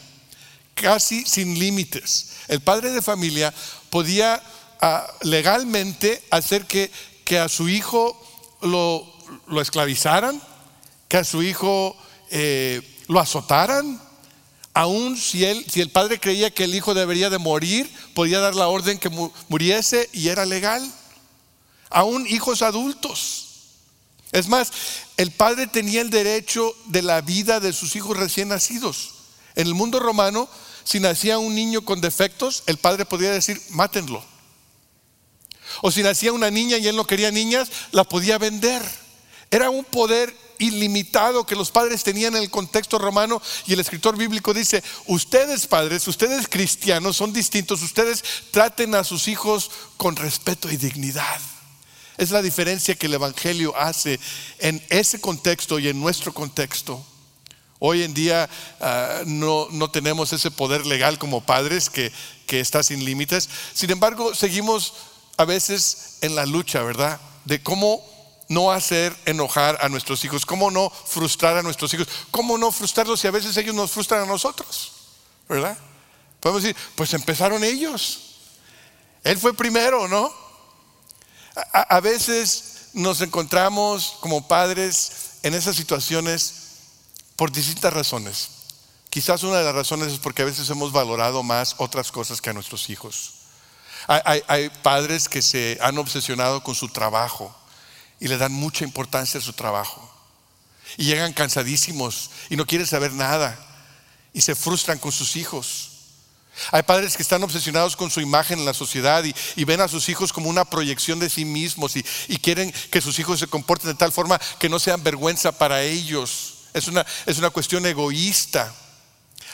casi 0.75 1.25
sin 1.25 1.59
límites. 1.59 2.33
El 2.49 2.61
padre 2.61 2.91
de 2.91 3.01
familia 3.01 3.55
podía 3.89 4.43
ah, 4.83 5.11
legalmente 5.23 6.23
hacer 6.31 6.67
que, 6.67 6.91
que, 7.25 7.39
a 7.39 7.49
su 7.49 7.71
hijo 7.71 8.15
lo, 8.61 9.11
lo, 9.47 9.63
esclavizaran, 9.63 10.39
que 11.09 11.17
a 11.17 11.25
su 11.25 11.43
hijo 11.43 11.97
eh, 12.31 12.83
lo 13.09 13.19
azotaran. 13.21 13.99
Aún 14.75 15.17
si, 15.17 15.47
él, 15.47 15.65
si 15.67 15.81
el 15.81 15.89
padre 15.89 16.21
creía 16.21 16.51
que 16.51 16.65
el 16.65 16.75
hijo 16.75 16.93
debería 16.93 17.31
de 17.31 17.39
morir, 17.39 17.91
podía 18.15 18.41
dar 18.41 18.55
la 18.55 18.69
orden 18.69 18.99
que 18.99 19.09
muriese 19.49 20.11
y 20.13 20.29
era 20.29 20.45
legal. 20.45 20.87
Aún 21.89 22.27
hijos 22.27 22.61
adultos. 22.61 23.50
Es 24.33 24.49
más, 24.49 24.73
el 25.17 25.33
padre 25.33 25.67
tenía 25.67 26.01
el 26.01 26.11
derecho 26.11 26.75
de 26.87 27.03
la 27.03 27.21
vida 27.21 27.61
de 27.61 27.73
sus 27.73 27.97
hijos 27.97 28.17
recién 28.17 28.49
nacidos. 28.49 29.15
En 29.57 29.67
el 29.67 29.75
mundo 29.75 29.99
romano, 29.99 30.49
si 30.85 31.01
nacía 31.01 31.39
un 31.39 31.55
niño 31.55 31.85
con 31.85 32.01
defectos, 32.01 32.63
el 32.67 32.79
padre 32.79 33.05
podía 33.05 33.33
decir, 33.33 33.61
mátenlo. 33.71 34.25
O 35.83 35.91
si 35.91 36.03
nacía 36.03 36.33
una 36.33 36.51
niña 36.51 36.79
y 36.79 36.87
él 36.87 36.97
no 36.97 37.07
quería 37.07 37.31
niñas, 37.31 37.71
la 37.93 38.05
podía 38.05 38.39
vender. 38.39 38.83
Era 39.51 39.71
un 39.71 39.85
poder 39.85 40.35
ilimitado 40.59 41.45
que 41.45 41.57
los 41.57 41.71
padres 41.71 42.05
tenían 42.05 42.37
en 42.37 42.43
el 42.43 42.51
contexto 42.51 42.99
romano 42.99 43.43
y 43.67 43.73
el 43.73 43.81
escritor 43.81 44.17
bíblico 44.17 44.55
dice, 44.55 44.85
ustedes 45.07 45.67
padres, 45.67 46.07
ustedes 46.07 46.47
cristianos 46.49 47.17
son 47.17 47.33
distintos, 47.33 47.83
ustedes 47.83 48.23
traten 48.53 48.95
a 48.95 49.03
sus 49.03 49.27
hijos 49.27 49.71
con 49.97 50.15
respeto 50.17 50.71
y 50.71 50.77
dignidad. 50.77 51.41
Es 52.21 52.31
la 52.31 52.43
diferencia 52.43 52.95
que 52.97 53.07
el 53.07 53.15
Evangelio 53.15 53.75
hace 53.75 54.21
en 54.59 54.85
ese 54.91 55.23
contexto 55.23 55.79
y 55.79 55.89
en 55.89 55.99
nuestro 55.99 56.35
contexto. 56.35 57.03
Hoy 57.79 58.03
en 58.03 58.13
día 58.13 58.47
ah, 58.79 59.23
no, 59.25 59.69
no, 59.71 59.91
tenemos 59.91 60.31
ese 60.35 60.51
poder 60.51 60.85
legal 60.85 61.19
como 61.19 61.41
padres 61.41 61.89
que, 61.89 62.13
que 62.47 62.61
está 62.61 62.83
sin 62.83 63.07
límites. 63.07 63.49
Sin 63.73 63.91
embargo, 63.91 64.35
seguimos 64.35 64.93
a 65.39 65.47
veces 65.47 66.19
en 66.21 66.35
la 66.35 66.45
lucha, 66.45 66.83
¿verdad? 66.83 67.19
De 67.47 67.63
cómo 67.63 68.05
no 68.49 68.71
hacer 68.71 69.17
enojar 69.25 69.79
a 69.81 69.89
nuestros 69.89 70.23
hijos, 70.23 70.45
cómo 70.45 70.71
no 70.71 70.91
frustrar 70.91 71.57
a 71.57 71.63
nuestros 71.63 71.95
hijos, 71.95 72.07
cómo 72.31 72.59
no 72.59 72.71
frustrarlos 72.71 73.19
si 73.19 73.29
a 73.29 73.31
veces 73.31 73.57
ellos 73.57 73.75
nos 73.75 73.93
frustran 73.93 74.25
a 74.25 74.27
nosotros, 74.27 74.93
¿verdad? 75.49 75.79
Podemos 76.39 76.65
decir, 76.65 76.77
pues 76.97 77.15
empezaron 77.15 77.65
ellos. 77.65 78.37
Él 79.25 79.39
fue 79.39 79.55
primero, 79.55 80.07
¿no? 80.07 80.50
A, 81.73 82.01
veces 82.01 82.91
nos 82.93 83.21
encontramos 83.21 84.17
como 84.21 84.47
padres 84.47 85.13
en 85.43 85.55
esas 85.55 85.77
situaciones 85.77 86.55
por 87.37 87.51
distintas 87.51 87.93
razones. 87.93 88.49
Quizás 89.09 89.43
una 89.43 89.59
de 89.59 89.65
las 89.65 89.75
razones 89.75 90.13
es 90.13 90.19
porque 90.19 90.43
a 90.43 90.45
veces 90.45 90.71
hemos 90.71 90.93
valorado 90.93 91.43
más 91.43 91.75
otras 91.79 92.13
cosas 92.13 92.41
que 92.41 92.51
a 92.51 92.53
nuestros 92.53 92.89
hijos. 92.91 93.35
Hay, 94.07 94.71
padres 94.83 95.29
que 95.29 95.43
se 95.43 95.79
han 95.83 95.99
obsesionado 95.99 96.63
con 96.63 96.75
su 96.75 96.89
trabajo 96.89 97.55
y 98.19 98.29
le 98.29 98.39
dan 98.39 98.53
mucha 98.53 98.85
importancia 98.85 99.41
a 99.41 99.43
su 99.43 99.53
trabajo. 99.53 100.09
Y 100.97 101.05
llegan 101.05 101.33
cansadísimos 101.33 102.31
y 102.49 102.57
no 102.57 102.67
quieren 102.67 102.87
saber 102.87 103.13
nada 103.13 103.59
y 104.33 104.41
se 104.41 104.55
frustran 104.55 104.99
con 104.99 105.13
sus 105.13 105.37
hijos. 105.37 105.90
Hay 106.71 106.83
padres 106.83 107.17
que 107.17 107.23
están 107.23 107.43
obsesionados 107.43 107.97
con 107.97 108.11
su 108.11 108.21
imagen 108.21 108.59
en 108.59 108.65
la 108.65 108.75
sociedad 108.75 109.25
y, 109.25 109.65
ven 109.65 109.81
a 109.81 109.89
sus 109.89 110.09
hijos 110.09 110.33
como 110.33 110.51
una 110.51 110.65
proyección 110.65 111.19
de 111.19 111.31
sí 111.31 111.45
mismos 111.45 111.97
y, 111.97 112.03
quieren 112.39 112.73
que 112.91 113.01
sus 113.01 113.19
hijos 113.19 113.39
se 113.41 113.47
comporten 113.47 113.91
de 113.91 113.97
tal 113.97 114.13
forma 114.13 114.41
que 114.59 114.69
no 114.69 114.79
sean 114.79 115.03
vergüenza 115.03 115.53
para 115.53 115.83
ellos. 115.83 116.55
Es 116.73 116.89
una, 116.89 117.05
es 117.27 117.39
una 117.39 117.51
cuestión 117.51 117.85
egoísta. 117.87 118.73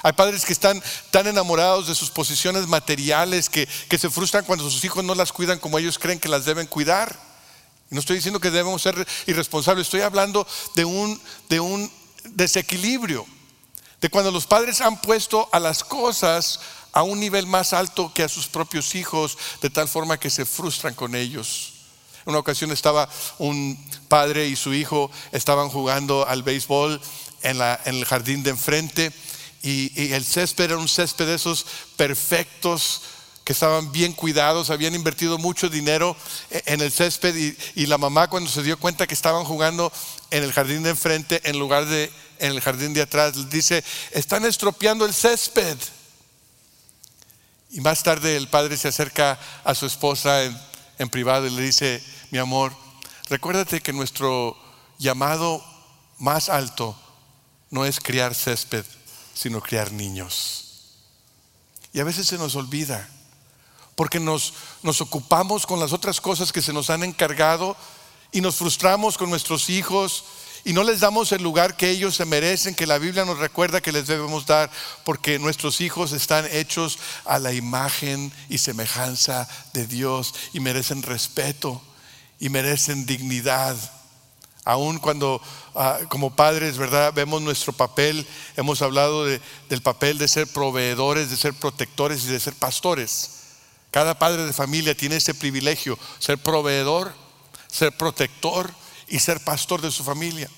Hay 0.03 0.13
padres 0.13 0.45
que 0.45 0.53
están 0.53 0.83
tan 1.11 1.27
enamorados 1.27 1.89
de 1.89 1.95
sus 1.95 2.11
posiciones 2.11 2.67
materiales 2.67 3.49
que, 3.49 3.67
se 3.67 4.11
frustran 4.11 4.45
cuando 4.45 4.69
sus 4.71 4.85
hijos 4.85 5.05
no 5.05 5.15
las 5.15 5.33
cuidan 5.33 5.59
como 5.59 5.79
ellos 5.79 5.99
creen 5.99 6.21
que 6.21 6.29
las 6.29 6.45
deben 6.45 6.67
cuidar. 6.67 7.19
No 7.89 8.01
estoy 8.01 8.17
diciendo 8.17 8.41
que 8.41 8.51
debemos 8.51 8.83
ser 8.83 9.07
irresponsables, 9.27 9.87
estoy 9.87 10.01
hablando 10.01 10.47
de 10.75 10.85
un, 10.85 11.21
de 11.49 11.61
un 11.61 11.91
desequilibrio, 12.25 13.27
de 14.01 14.11
cuando 14.11 14.31
los 14.31 14.47
padres 14.47 14.81
han 14.81 15.01
puesto 15.01 15.49
a 15.53 15.61
las 15.61 15.85
cosas 15.85 16.61
a 16.97 17.03
un 17.03 17.21
nivel 17.21 17.47
más 17.47 17.75
alto 17.75 18.11
que 18.15 18.23
a 18.23 18.29
sus 18.29 18.47
propios 18.47 18.95
hijos, 18.95 19.37
de 19.61 19.69
tal 19.69 19.87
forma 19.87 20.19
que 20.19 20.31
se 20.31 20.47
frustran 20.47 20.95
con 20.95 21.15
ellos. 21.15 21.75
En 22.25 22.31
una 22.31 22.39
ocasión 22.39 22.73
estaba 22.73 23.07
un 23.37 23.79
padre 24.09 24.47
y 24.47 24.57
su 24.57 24.73
hijo 24.73 25.11
estaban 25.31 25.69
jugando 25.69 26.27
al 26.27 26.43
béisbol 26.43 26.99
en, 27.43 27.61
el 27.85 28.07
jardín 28.07 28.43
de 28.43 28.49
enfrente 28.49 29.13
y, 29.63 30.15
el 30.15 30.25
césped 30.25 30.65
era 30.65 30.79
un 30.79 30.89
césped 30.89 31.27
de 31.27 31.35
esos 31.35 31.67
perfectos 31.99 33.03
que 33.45 33.53
estaban 33.53 33.93
bien 33.93 34.15
cuidados, 34.15 34.71
habían 34.71 34.95
invertido 34.95 35.37
mucho 35.37 35.69
dinero 35.69 36.17
e, 36.51 36.63
en 36.65 36.81
el 36.81 36.91
césped 36.91 37.37
y, 37.37 37.83
y, 37.83 37.85
la 37.85 37.99
mamá 37.99 38.31
cuando 38.31 38.49
se 38.49 38.63
dio 38.63 38.81
cuenta 38.81 39.07
que 39.07 39.13
estaban 39.13 39.45
jugando 39.45 39.93
en 40.31 40.45
el 40.45 40.53
jardín 40.55 40.83
de 40.83 40.91
enfrente 40.91 41.43
en 41.45 41.59
lugar 41.59 41.85
de 41.85 42.11
en 42.39 42.53
el 42.53 42.61
jardín 42.63 42.95
de 42.95 43.03
atrás, 43.03 43.51
dice, 43.51 43.85
están 44.13 44.47
estropeando 44.47 45.05
el 45.05 45.13
césped. 45.13 45.77
Y 47.77 47.83
más 47.83 48.03
tarde 48.03 48.39
el 48.39 48.49
padre 48.49 48.79
se 48.79 48.89
acerca 48.89 49.39
a 49.63 49.75
su 49.75 49.85
esposa 49.85 50.45
en, 50.45 50.59
en 50.99 51.11
privado 51.11 51.47
y 51.47 51.51
le 51.51 51.61
dice, 51.61 52.03
mi 52.31 52.39
amor, 52.39 52.75
recuérdate 53.29 53.83
que 53.83 53.93
nuestro 53.93 54.57
llamado 54.97 55.63
más 56.17 56.49
alto 56.49 56.99
no 57.69 57.85
es 57.85 58.01
criar 58.01 58.35
césped, 58.35 58.87
sino 59.35 59.61
criar 59.61 59.93
niños. 59.93 60.95
Y 61.93 62.01
a 62.01 62.05
veces 62.05 62.27
se 62.27 62.39
nos 62.39 62.57
olvida, 62.57 63.07
porque 63.95 64.21
nos, 64.21 64.55
nos 64.83 65.03
ocupamos 65.03 65.67
con 65.67 65.79
las 65.79 65.93
otras 65.93 66.19
cosas 66.19 66.53
que 66.53 66.63
se 66.63 66.73
nos 66.73 66.89
han 66.89 67.05
encargado 67.05 67.77
y 68.33 68.41
nos 68.41 68.57
frustramos 68.57 69.19
con 69.19 69.29
nuestros 69.29 69.69
hijos 69.69 70.25
y 70.67 70.73
no 70.73 70.83
les 70.83 70.99
damos 70.99 71.31
el 71.31 71.45
lugar 71.45 71.77
que 71.77 71.91
ellos 71.91 72.17
se 72.17 72.25
merecen, 72.25 72.75
que 72.75 72.89
la 72.89 72.99
Biblia 72.99 73.25
nos 73.25 73.39
recuerda 73.39 73.81
que 73.81 73.93
les 73.93 74.09
debemos 74.09 74.47
dar, 74.47 74.69
porque 75.05 75.39
nuestros 75.39 75.81
hijos 75.81 76.11
están 76.11 76.45
hechos 76.51 76.99
a 77.25 77.39
la 77.39 77.53
imagen 77.53 78.33
y 78.49 78.59
semejanza 78.59 79.49
de 79.73 79.87
Dios 79.87 80.35
y 80.53 80.59
merecen 80.59 81.05
respeto 81.05 81.81
y 82.41 82.49
merecen 82.49 83.07
dignidad. 83.07 83.77
Aún 84.65 84.99
cuando 84.99 85.41
ah, 85.77 86.01
como 86.09 86.35
padres, 86.35 86.79
¿verdad? 86.79 87.13
Vemos 87.15 87.41
nuestro 87.43 87.73
papel, 87.73 88.27
hemos 88.57 88.83
hablado 88.83 89.25
del 89.25 89.83
papel 89.85 90.19
de 90.19 90.27
ser 90.27 90.49
proveedores, 90.49 91.31
de 91.31 91.37
ser 91.37 91.55
protectores 91.55 92.25
y 92.25 92.27
de 92.27 92.41
ser 92.41 92.55
pastores. 92.55 93.31
Cada 93.93 94.19
padre 94.19 94.45
de 94.45 94.53
familia 94.53 94.97
tiene 94.97 95.15
ese 95.19 95.33
privilegio, 95.33 95.97
ser 96.19 96.39
proveedor, 96.39 97.15
ser 97.69 97.97
protector 97.97 98.75
y 99.09 99.19
ser 99.19 99.43
pastor 99.43 99.81
de 99.81 99.91
su 99.91 100.05
familia. 100.05 100.51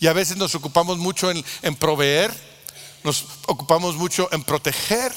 Y 0.00 0.06
a 0.06 0.12
veces 0.12 0.36
nos 0.36 0.54
ocupamos 0.54 0.98
mucho 0.98 1.30
en, 1.30 1.76
proveer, 1.76 2.32
nos 3.04 3.24
ocupamos 3.46 3.96
mucho 3.96 4.28
en 4.32 4.44
proteger, 4.44 5.12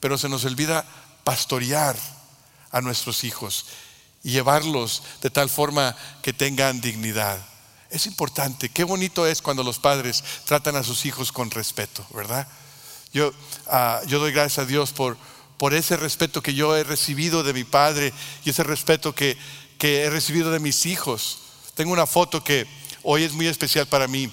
pero 0.00 0.16
se 0.16 0.28
nos 0.28 0.44
olvida 0.44 0.86
pastorear 1.24 1.96
a 2.70 2.80
nuestros 2.80 3.24
hijos 3.24 3.66
y 4.22 4.30
llevarlos 4.30 5.02
de 5.20 5.30
tal 5.30 5.50
forma 5.50 5.96
que 6.22 6.32
tengan 6.32 6.80
dignidad. 6.80 7.38
Es 7.90 8.06
importante, 8.06 8.68
qué 8.68 8.84
bonito 8.84 9.26
es 9.26 9.42
cuando 9.42 9.62
los 9.62 9.78
padres 9.78 10.22
tratan 10.44 10.76
a 10.76 10.84
sus 10.84 11.04
hijos 11.04 11.32
con 11.32 11.50
respeto, 11.50 12.06
¿verdad? 12.14 12.46
Yo, 13.12 13.32
ah, 13.66 14.00
yo 14.06 14.20
doy 14.20 14.32
gracias 14.32 14.60
a 14.60 14.68
Dios 14.68 14.92
por, 14.92 15.16
por 15.58 15.74
ese 15.74 15.96
respeto 15.96 16.42
que 16.42 16.54
yo 16.54 16.76
he 16.76 16.84
recibido 16.84 17.42
de 17.42 17.52
mi 17.52 17.64
padre 17.64 18.14
y 18.44 18.50
ese 18.50 18.62
respeto 18.62 19.14
que, 19.14 19.36
que 19.78 20.04
he 20.04 20.10
recibido 20.10 20.52
de 20.52 20.60
mis 20.60 20.86
hijos. 20.86 21.39
Tengo 21.80 21.94
una 21.94 22.06
foto 22.06 22.44
que 22.44 22.66
hoy 23.02 23.24
es 23.24 23.32
muy 23.32 23.46
especial 23.46 23.86
para 23.86 24.06
mí, 24.06 24.30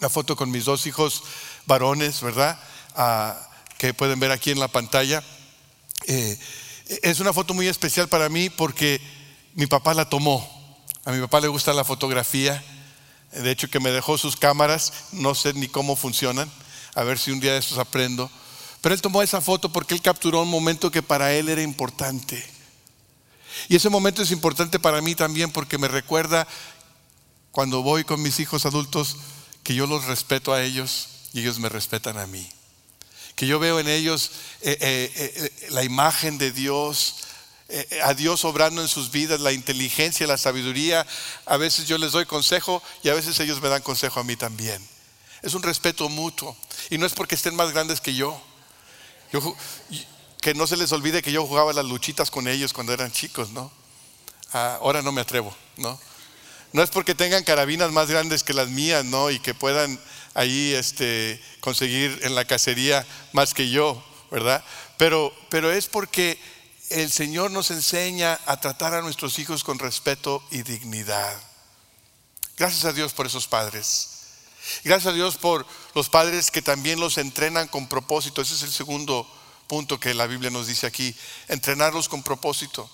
la 0.00 0.10
foto 0.10 0.36
con 0.36 0.50
mis 0.50 0.66
dos 0.66 0.84
hijos 0.86 1.22
varones, 1.64 2.20
¿verdad? 2.20 2.60
Ah, 2.94 3.40
que 3.78 3.94
pueden 3.94 4.20
ver 4.20 4.32
aquí 4.32 4.50
en 4.50 4.60
la 4.60 4.68
pantalla. 4.68 5.24
Eh, 6.06 6.38
es 7.00 7.20
una 7.20 7.32
foto 7.32 7.54
muy 7.54 7.68
especial 7.68 8.10
para 8.10 8.28
mí 8.28 8.50
porque 8.50 9.00
mi 9.54 9.66
papá 9.66 9.94
la 9.94 10.10
tomó. 10.10 10.46
A 11.06 11.12
mi 11.12 11.22
papá 11.22 11.40
le 11.40 11.48
gusta 11.48 11.72
la 11.72 11.84
fotografía. 11.84 12.62
De 13.32 13.50
hecho, 13.50 13.70
que 13.70 13.80
me 13.80 13.90
dejó 13.90 14.18
sus 14.18 14.36
cámaras. 14.36 14.92
No 15.12 15.34
sé 15.34 15.54
ni 15.54 15.68
cómo 15.68 15.96
funcionan. 15.96 16.52
A 16.94 17.02
ver 17.02 17.18
si 17.18 17.30
un 17.30 17.40
día 17.40 17.52
de 17.52 17.60
estos 17.60 17.78
aprendo. 17.78 18.30
Pero 18.82 18.94
él 18.94 19.00
tomó 19.00 19.22
esa 19.22 19.40
foto 19.40 19.72
porque 19.72 19.94
él 19.94 20.02
capturó 20.02 20.42
un 20.42 20.50
momento 20.50 20.90
que 20.90 21.02
para 21.02 21.32
él 21.32 21.48
era 21.48 21.62
importante. 21.62 22.57
Y 23.68 23.76
ese 23.76 23.88
momento 23.88 24.22
es 24.22 24.30
importante 24.30 24.78
para 24.78 25.00
mí 25.00 25.14
también 25.14 25.50
porque 25.50 25.78
me 25.78 25.88
recuerda 25.88 26.46
cuando 27.50 27.82
voy 27.82 28.04
con 28.04 28.22
mis 28.22 28.40
hijos 28.40 28.66
adultos 28.66 29.16
que 29.62 29.74
yo 29.74 29.86
los 29.86 30.04
respeto 30.04 30.52
a 30.52 30.62
ellos 30.62 31.08
y 31.32 31.40
ellos 31.40 31.58
me 31.58 31.68
respetan 31.68 32.18
a 32.18 32.26
mí 32.26 32.48
que 33.38 33.46
yo 33.46 33.60
veo 33.60 33.78
en 33.78 33.86
ellos 33.86 34.32
eh, 34.62 34.76
eh, 34.80 35.12
eh, 35.14 35.68
la 35.70 35.84
imagen 35.84 36.38
de 36.38 36.50
Dios, 36.50 37.18
a 38.02 38.12
Dios 38.14 38.44
obrando 38.44 38.82
en 38.82 38.88
sus 38.88 39.12
vidas, 39.12 39.38
la 39.40 39.52
inteligencia, 39.52 40.26
la 40.26 40.38
sabiduría. 40.38 41.06
A 41.46 41.56
veces 41.56 41.86
yo 41.86 41.98
les 41.98 42.10
doy 42.10 42.26
consejo 42.26 42.82
y 43.04 43.10
a 43.10 43.14
veces 43.14 43.38
ellos 43.38 43.62
me 43.62 43.68
dan 43.68 43.82
consejo 43.82 44.18
a 44.18 44.24
mí 44.24 44.34
también. 44.34 44.84
Es 45.40 45.54
un 45.54 45.62
respeto 45.62 46.08
mutuo 46.08 46.56
y 46.90 46.98
no 46.98 47.06
es 47.06 47.12
porque 47.12 47.36
estén 47.36 47.54
más 47.54 47.70
grandes 47.70 48.00
que 48.00 48.12
yo. 48.12 48.42
Que 50.40 50.54
no 50.54 50.66
se 50.66 50.76
les 50.76 50.92
olvide 50.92 51.22
que 51.22 51.32
yo 51.32 51.46
jugaba 51.46 51.72
las 51.72 51.84
luchitas 51.84 52.30
con 52.30 52.48
ellos 52.48 52.72
cuando 52.72 52.92
eran 52.92 53.12
chicos, 53.12 53.50
¿no? 53.50 53.70
Ah, 54.52 54.78
ahora 54.80 55.02
no 55.02 55.12
me 55.12 55.20
atrevo, 55.20 55.54
¿no? 55.76 55.98
No 56.72 56.82
es 56.82 56.90
porque 56.90 57.14
tengan 57.14 57.44
carabinas 57.44 57.92
más 57.92 58.08
grandes 58.08 58.42
que 58.42 58.52
las 58.52 58.68
mías, 58.68 59.04
¿no? 59.04 59.30
Y 59.30 59.38
que 59.40 59.54
puedan 59.54 59.98
ahí 60.34 60.74
este, 60.74 61.42
conseguir 61.60 62.20
en 62.22 62.34
la 62.34 62.44
cacería 62.44 63.06
más 63.32 63.54
que 63.54 63.70
yo, 63.70 64.02
¿verdad? 64.30 64.62
Pero, 64.96 65.32
pero 65.48 65.72
es 65.72 65.86
porque 65.86 66.38
el 66.90 67.10
Señor 67.10 67.50
nos 67.50 67.70
enseña 67.70 68.38
a 68.46 68.60
tratar 68.60 68.94
a 68.94 69.02
nuestros 69.02 69.38
hijos 69.38 69.64
con 69.64 69.78
respeto 69.78 70.42
y 70.50 70.62
dignidad. 70.62 71.40
Gracias 72.56 72.84
a 72.84 72.92
Dios 72.92 73.12
por 73.12 73.26
esos 73.26 73.46
padres. 73.46 74.10
Gracias 74.84 75.12
a 75.12 75.16
Dios 75.16 75.36
por 75.36 75.66
los 75.94 76.08
padres 76.08 76.50
que 76.50 76.62
también 76.62 77.00
los 77.00 77.16
entrenan 77.18 77.68
con 77.68 77.88
propósito. 77.88 78.42
Ese 78.42 78.54
es 78.54 78.62
el 78.62 78.72
segundo 78.72 79.26
punto 79.68 80.00
que 80.00 80.14
la 80.14 80.26
Biblia 80.26 80.50
nos 80.50 80.66
dice 80.66 80.86
aquí, 80.86 81.14
entrenarlos 81.46 82.08
con 82.08 82.22
propósito. 82.22 82.90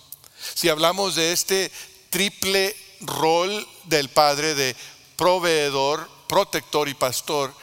Si 0.54 0.68
hablamos 0.68 1.14
de 1.14 1.32
este 1.32 1.72
triple 2.10 2.76
rol 3.00 3.66
del 3.84 4.10
padre 4.10 4.54
de 4.54 4.76
proveedor, 5.16 6.10
protector 6.28 6.88
y 6.88 6.94
pastor, 6.94 7.54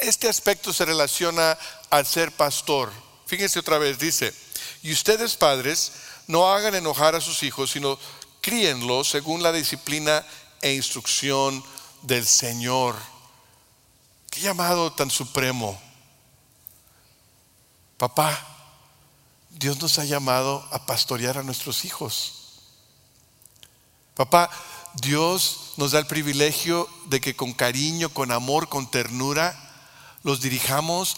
este 0.00 0.28
aspecto 0.28 0.72
se 0.72 0.84
relaciona 0.84 1.58
al 1.90 2.06
ser 2.06 2.32
pastor. 2.32 2.92
Fíjense 3.26 3.58
otra 3.58 3.78
vez, 3.78 3.98
dice, 3.98 4.32
y 4.82 4.92
ustedes 4.92 5.36
padres 5.36 5.92
no 6.26 6.50
hagan 6.52 6.74
enojar 6.74 7.14
a 7.14 7.20
sus 7.20 7.42
hijos, 7.42 7.70
sino 7.70 7.98
críenlos 8.40 9.08
según 9.08 9.42
la 9.42 9.52
disciplina 9.52 10.24
e 10.60 10.72
instrucción 10.72 11.62
del 12.02 12.26
Señor. 12.26 12.96
Qué 14.30 14.40
llamado 14.40 14.92
tan 14.92 15.10
supremo. 15.10 15.80
Papá, 17.98 18.51
Dios 19.52 19.80
nos 19.80 19.98
ha 19.98 20.04
llamado 20.04 20.66
a 20.72 20.86
pastorear 20.86 21.38
a 21.38 21.42
nuestros 21.42 21.84
hijos. 21.84 22.34
Papá, 24.14 24.50
Dios 24.94 25.72
nos 25.76 25.92
da 25.92 25.98
el 25.98 26.06
privilegio 26.06 26.88
de 27.06 27.20
que 27.20 27.34
con 27.34 27.52
cariño, 27.52 28.10
con 28.10 28.30
amor, 28.30 28.68
con 28.68 28.90
ternura, 28.90 29.58
los 30.22 30.40
dirijamos 30.40 31.16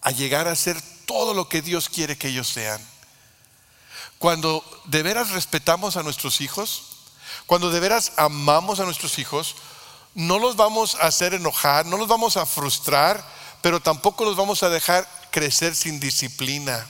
a 0.00 0.10
llegar 0.10 0.48
a 0.48 0.56
ser 0.56 0.80
todo 1.06 1.34
lo 1.34 1.48
que 1.48 1.62
Dios 1.62 1.88
quiere 1.88 2.16
que 2.16 2.28
ellos 2.28 2.48
sean. 2.48 2.80
Cuando 4.18 4.64
de 4.84 5.02
veras 5.02 5.30
respetamos 5.30 5.96
a 5.96 6.02
nuestros 6.02 6.40
hijos, 6.40 6.82
cuando 7.46 7.70
de 7.70 7.80
veras 7.80 8.12
amamos 8.16 8.80
a 8.80 8.84
nuestros 8.84 9.18
hijos, 9.18 9.56
no 10.14 10.38
los 10.38 10.56
vamos 10.56 10.94
a 10.96 11.06
hacer 11.06 11.34
enojar, 11.34 11.86
no 11.86 11.96
los 11.96 12.08
vamos 12.08 12.36
a 12.36 12.46
frustrar, 12.46 13.24
pero 13.62 13.80
tampoco 13.80 14.24
los 14.24 14.36
vamos 14.36 14.62
a 14.62 14.68
dejar 14.68 15.08
crecer 15.30 15.74
sin 15.74 16.00
disciplina. 16.00 16.86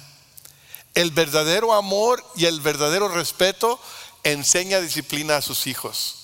El 0.95 1.11
verdadero 1.11 1.73
amor 1.73 2.25
y 2.37 2.47
el 2.47 2.61
verdadero 2.61 3.09
respeto 3.09 3.81
enseña 4.25 4.81
disciplina 4.81 5.37
a 5.37 5.43
sus 5.43 5.67
hijos. 5.67 6.17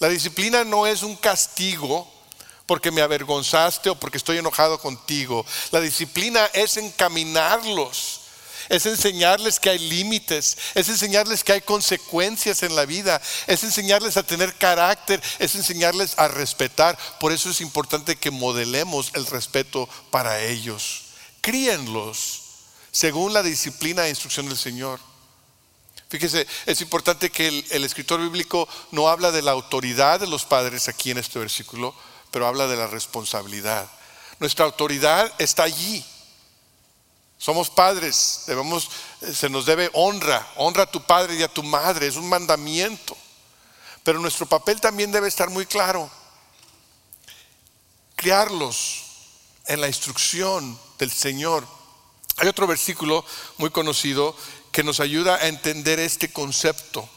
La 0.00 0.08
disciplina 0.08 0.64
no 0.64 0.86
es 0.86 1.02
un 1.02 1.16
castigo 1.16 2.10
porque 2.66 2.90
me 2.90 3.00
avergonzaste 3.00 3.90
o 3.90 3.94
porque 3.94 4.18
estoy 4.18 4.38
enojado 4.38 4.78
contigo. 4.78 5.46
La 5.70 5.80
disciplina 5.80 6.44
es 6.52 6.76
encaminarlos, 6.76 8.20
es 8.68 8.86
enseñarles 8.86 9.58
que 9.58 9.70
hay 9.70 9.78
límites, 9.78 10.58
es 10.74 10.88
enseñarles 10.88 11.42
que 11.42 11.52
hay 11.52 11.60
consecuencias 11.60 12.62
en 12.62 12.76
la 12.76 12.84
vida, 12.84 13.22
es 13.46 13.64
enseñarles 13.64 14.16
a 14.16 14.24
tener 14.24 14.54
carácter, 14.56 15.22
es 15.38 15.54
enseñarles 15.54 16.18
a 16.18 16.28
respetar. 16.28 16.98
Por 17.20 17.32
eso 17.32 17.50
es 17.50 17.60
importante 17.60 18.16
que 18.16 18.30
modelemos 18.30 19.12
el 19.14 19.26
respeto 19.26 19.88
para 20.10 20.40
ellos. 20.40 21.04
Críenlos 21.40 22.47
según 22.90 23.32
la 23.32 23.42
disciplina 23.42 24.06
e 24.06 24.10
instrucción 24.10 24.46
del 24.46 24.56
Señor. 24.56 25.00
Fíjese, 26.08 26.46
es 26.64 26.80
importante 26.80 27.30
que 27.30 27.48
el, 27.70 27.84
escritor 27.84 28.20
bíblico 28.20 28.66
no 28.92 29.08
habla 29.08 29.30
de 29.30 29.42
la 29.42 29.50
autoridad 29.50 30.20
de 30.20 30.26
los 30.26 30.44
padres 30.44 30.88
aquí 30.88 31.10
en 31.10 31.18
este 31.18 31.38
versículo, 31.38 31.94
pero 32.30 32.46
habla 32.46 32.66
de 32.66 32.76
la 32.76 32.86
responsabilidad. 32.86 33.86
Nuestra 34.40 34.64
autoridad 34.64 35.30
está 35.38 35.64
allí. 35.64 36.04
Somos 37.36 37.68
padres, 37.68 38.44
debemos, 38.46 38.90
se 39.32 39.50
nos 39.50 39.66
debe 39.66 39.90
honra, 39.92 40.50
honra 40.56 40.84
a 40.84 40.90
tu 40.90 41.04
padre 41.04 41.36
y 41.36 41.42
a 41.42 41.52
tu 41.52 41.62
madre, 41.62 42.06
es 42.06 42.16
un 42.16 42.28
mandamiento. 42.28 43.16
Pero 44.02 44.18
nuestro 44.18 44.46
papel 44.46 44.80
también 44.80 45.12
debe 45.12 45.28
estar 45.28 45.50
muy 45.50 45.66
claro. 45.66 46.10
Criarlos 48.16 49.04
en 49.66 49.82
la 49.82 49.88
instrucción 49.88 50.78
del 50.98 51.10
Señor. 51.10 51.77
Hay 52.38 52.46
otro 52.46 52.68
versículo 52.68 53.24
muy 53.56 53.70
conocido 53.70 54.36
que 54.70 54.84
nos 54.84 55.00
ayuda 55.00 55.36
a 55.36 55.48
entender 55.48 55.98
este 55.98 56.32
concepto. 56.32 57.08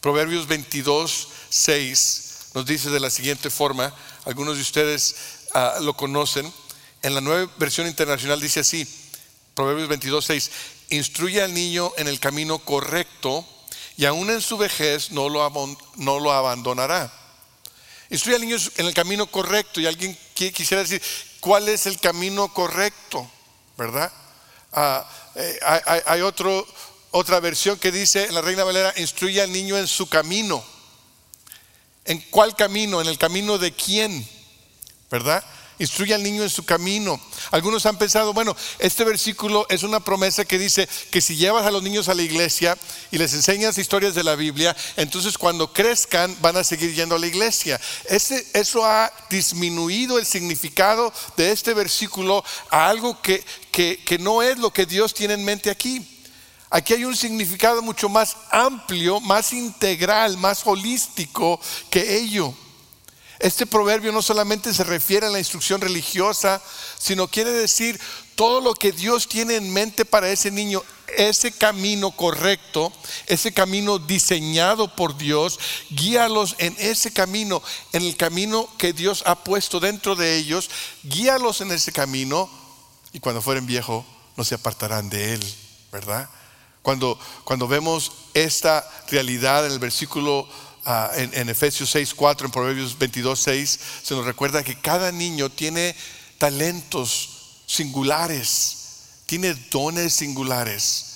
Proverbios 0.00 0.46
22, 0.46 1.28
6 1.50 2.26
nos 2.54 2.64
dice 2.64 2.88
de 2.88 2.98
la 2.98 3.10
siguiente 3.10 3.50
forma, 3.50 3.94
algunos 4.24 4.56
de 4.56 4.62
ustedes 4.62 5.14
ah, 5.52 5.76
lo 5.82 5.94
conocen, 5.94 6.50
en 7.02 7.14
la 7.14 7.20
nueva 7.20 7.52
versión 7.58 7.86
internacional 7.86 8.40
dice 8.40 8.60
así, 8.60 8.86
Proverbios 9.54 9.88
22, 9.88 10.24
6, 10.24 10.50
instruye 10.90 11.42
al 11.42 11.52
niño 11.52 11.92
en 11.98 12.08
el 12.08 12.18
camino 12.18 12.58
correcto 12.58 13.46
y 13.98 14.06
aún 14.06 14.30
en 14.30 14.40
su 14.40 14.56
vejez 14.56 15.10
no 15.10 15.28
lo, 15.28 15.48
no 15.96 16.18
lo 16.18 16.32
abandonará. 16.32 17.12
Instruye 18.08 18.36
al 18.36 18.42
niño 18.42 18.56
en 18.78 18.86
el 18.86 18.94
camino 18.94 19.26
correcto 19.26 19.80
y 19.80 19.86
alguien 19.86 20.18
quisiera 20.34 20.82
decir, 20.82 21.02
¿cuál 21.40 21.68
es 21.68 21.84
el 21.84 22.00
camino 22.00 22.52
correcto? 22.52 23.30
¿Verdad? 23.76 24.10
Eh, 24.74 25.58
hay, 25.62 26.00
hay 26.06 26.20
otro, 26.20 26.66
otra 27.10 27.40
versión 27.40 27.78
que 27.78 27.90
dice 27.90 28.26
en 28.26 28.34
la 28.34 28.40
Reina 28.40 28.64
Valera, 28.64 28.92
instruye 28.96 29.40
al 29.40 29.52
niño 29.52 29.76
en 29.76 29.86
su 29.86 30.08
camino. 30.08 30.64
¿En 32.04 32.20
cuál 32.30 32.56
camino? 32.56 33.00
¿En 33.00 33.08
el 33.08 33.18
camino 33.18 33.58
de 33.58 33.72
quién? 33.72 34.26
¿Verdad? 35.10 35.44
Instruye 35.80 36.14
al 36.14 36.22
niño 36.22 36.42
en 36.42 36.50
su 36.50 36.62
camino. 36.64 37.18
Algunos 37.50 37.86
han 37.86 37.96
pensado, 37.96 38.34
bueno, 38.34 38.54
este 38.78 39.02
versículo 39.02 39.66
es 39.70 39.82
una 39.82 39.98
promesa 39.98 40.44
que 40.44 40.58
dice 40.58 40.86
que 41.10 41.22
si 41.22 41.36
llevas 41.36 41.66
a 41.66 41.70
los 41.70 41.82
niños 41.82 42.10
a 42.10 42.14
la 42.14 42.20
iglesia 42.20 42.76
y 43.10 43.16
les 43.16 43.32
enseñas 43.32 43.78
historias 43.78 44.14
de 44.14 44.22
la 44.22 44.36
Biblia, 44.36 44.76
entonces 44.96 45.38
cuando 45.38 45.72
crezcan 45.72 46.36
van 46.42 46.58
a 46.58 46.64
seguir 46.64 46.94
yendo 46.94 47.14
a 47.14 47.18
la 47.18 47.26
iglesia. 47.26 47.80
Ese, 48.04 48.46
eso 48.52 48.84
ha 48.84 49.10
disminuido 49.30 50.18
el 50.18 50.26
significado 50.26 51.12
de 51.38 51.50
este 51.50 51.72
versículo 51.72 52.44
a 52.68 52.88
algo 52.90 53.20
que, 53.22 53.42
que, 53.72 54.04
que 54.04 54.18
no 54.18 54.42
es 54.42 54.58
lo 54.58 54.70
que 54.70 54.84
Dios 54.84 55.14
tiene 55.14 55.32
en 55.32 55.46
mente 55.46 55.70
aquí. 55.70 56.06
Aquí 56.68 56.92
hay 56.92 57.06
un 57.06 57.16
significado 57.16 57.80
mucho 57.80 58.10
más 58.10 58.36
amplio, 58.50 59.18
más 59.18 59.54
integral, 59.54 60.36
más 60.36 60.66
holístico 60.66 61.58
que 61.88 62.18
ello. 62.18 62.54
Este 63.40 63.64
proverbio 63.64 64.12
no 64.12 64.20
solamente 64.20 64.74
se 64.74 64.84
refiere 64.84 65.26
a 65.26 65.30
la 65.30 65.38
instrucción 65.38 65.80
religiosa, 65.80 66.62
sino 66.98 67.26
quiere 67.26 67.50
decir 67.50 67.98
todo 68.34 68.60
lo 68.60 68.74
que 68.74 68.92
Dios 68.92 69.28
tiene 69.28 69.56
en 69.56 69.72
mente 69.72 70.04
para 70.04 70.28
ese 70.28 70.50
niño, 70.50 70.82
ese 71.16 71.50
camino 71.50 72.10
correcto, 72.10 72.92
ese 73.26 73.54
camino 73.54 73.98
diseñado 73.98 74.94
por 74.94 75.16
Dios, 75.16 75.58
guíalos 75.88 76.54
en 76.58 76.76
ese 76.78 77.14
camino, 77.14 77.62
en 77.94 78.02
el 78.02 78.14
camino 78.18 78.68
que 78.76 78.92
Dios 78.92 79.22
ha 79.24 79.42
puesto 79.42 79.80
dentro 79.80 80.16
de 80.16 80.36
ellos, 80.36 80.68
guíalos 81.02 81.62
en 81.62 81.72
ese 81.72 81.92
camino 81.92 82.50
y 83.14 83.20
cuando 83.20 83.40
fueren 83.40 83.64
viejos 83.64 84.04
no 84.36 84.44
se 84.44 84.54
apartarán 84.54 85.08
de 85.08 85.32
él, 85.32 85.54
¿verdad? 85.90 86.28
Cuando, 86.82 87.18
cuando 87.44 87.68
vemos 87.68 88.12
esta 88.34 88.86
realidad 89.08 89.64
en 89.64 89.72
el 89.72 89.78
versículo 89.78 90.46
En, 90.86 91.48
Efesios 91.48 91.90
6, 91.90 92.14
4, 92.14 92.46
en 92.46 92.52
Proverbios 92.52 92.98
22, 92.98 93.38
6, 93.38 93.80
se 94.02 94.14
nos 94.14 94.24
recuerda 94.24 94.64
que 94.64 94.80
cada 94.80 95.12
niño 95.12 95.50
tiene 95.50 95.94
talentos 96.38 97.62
singulares, 97.66 98.76
tiene 99.26 99.54
dones 99.70 100.14
singulares, 100.14 101.06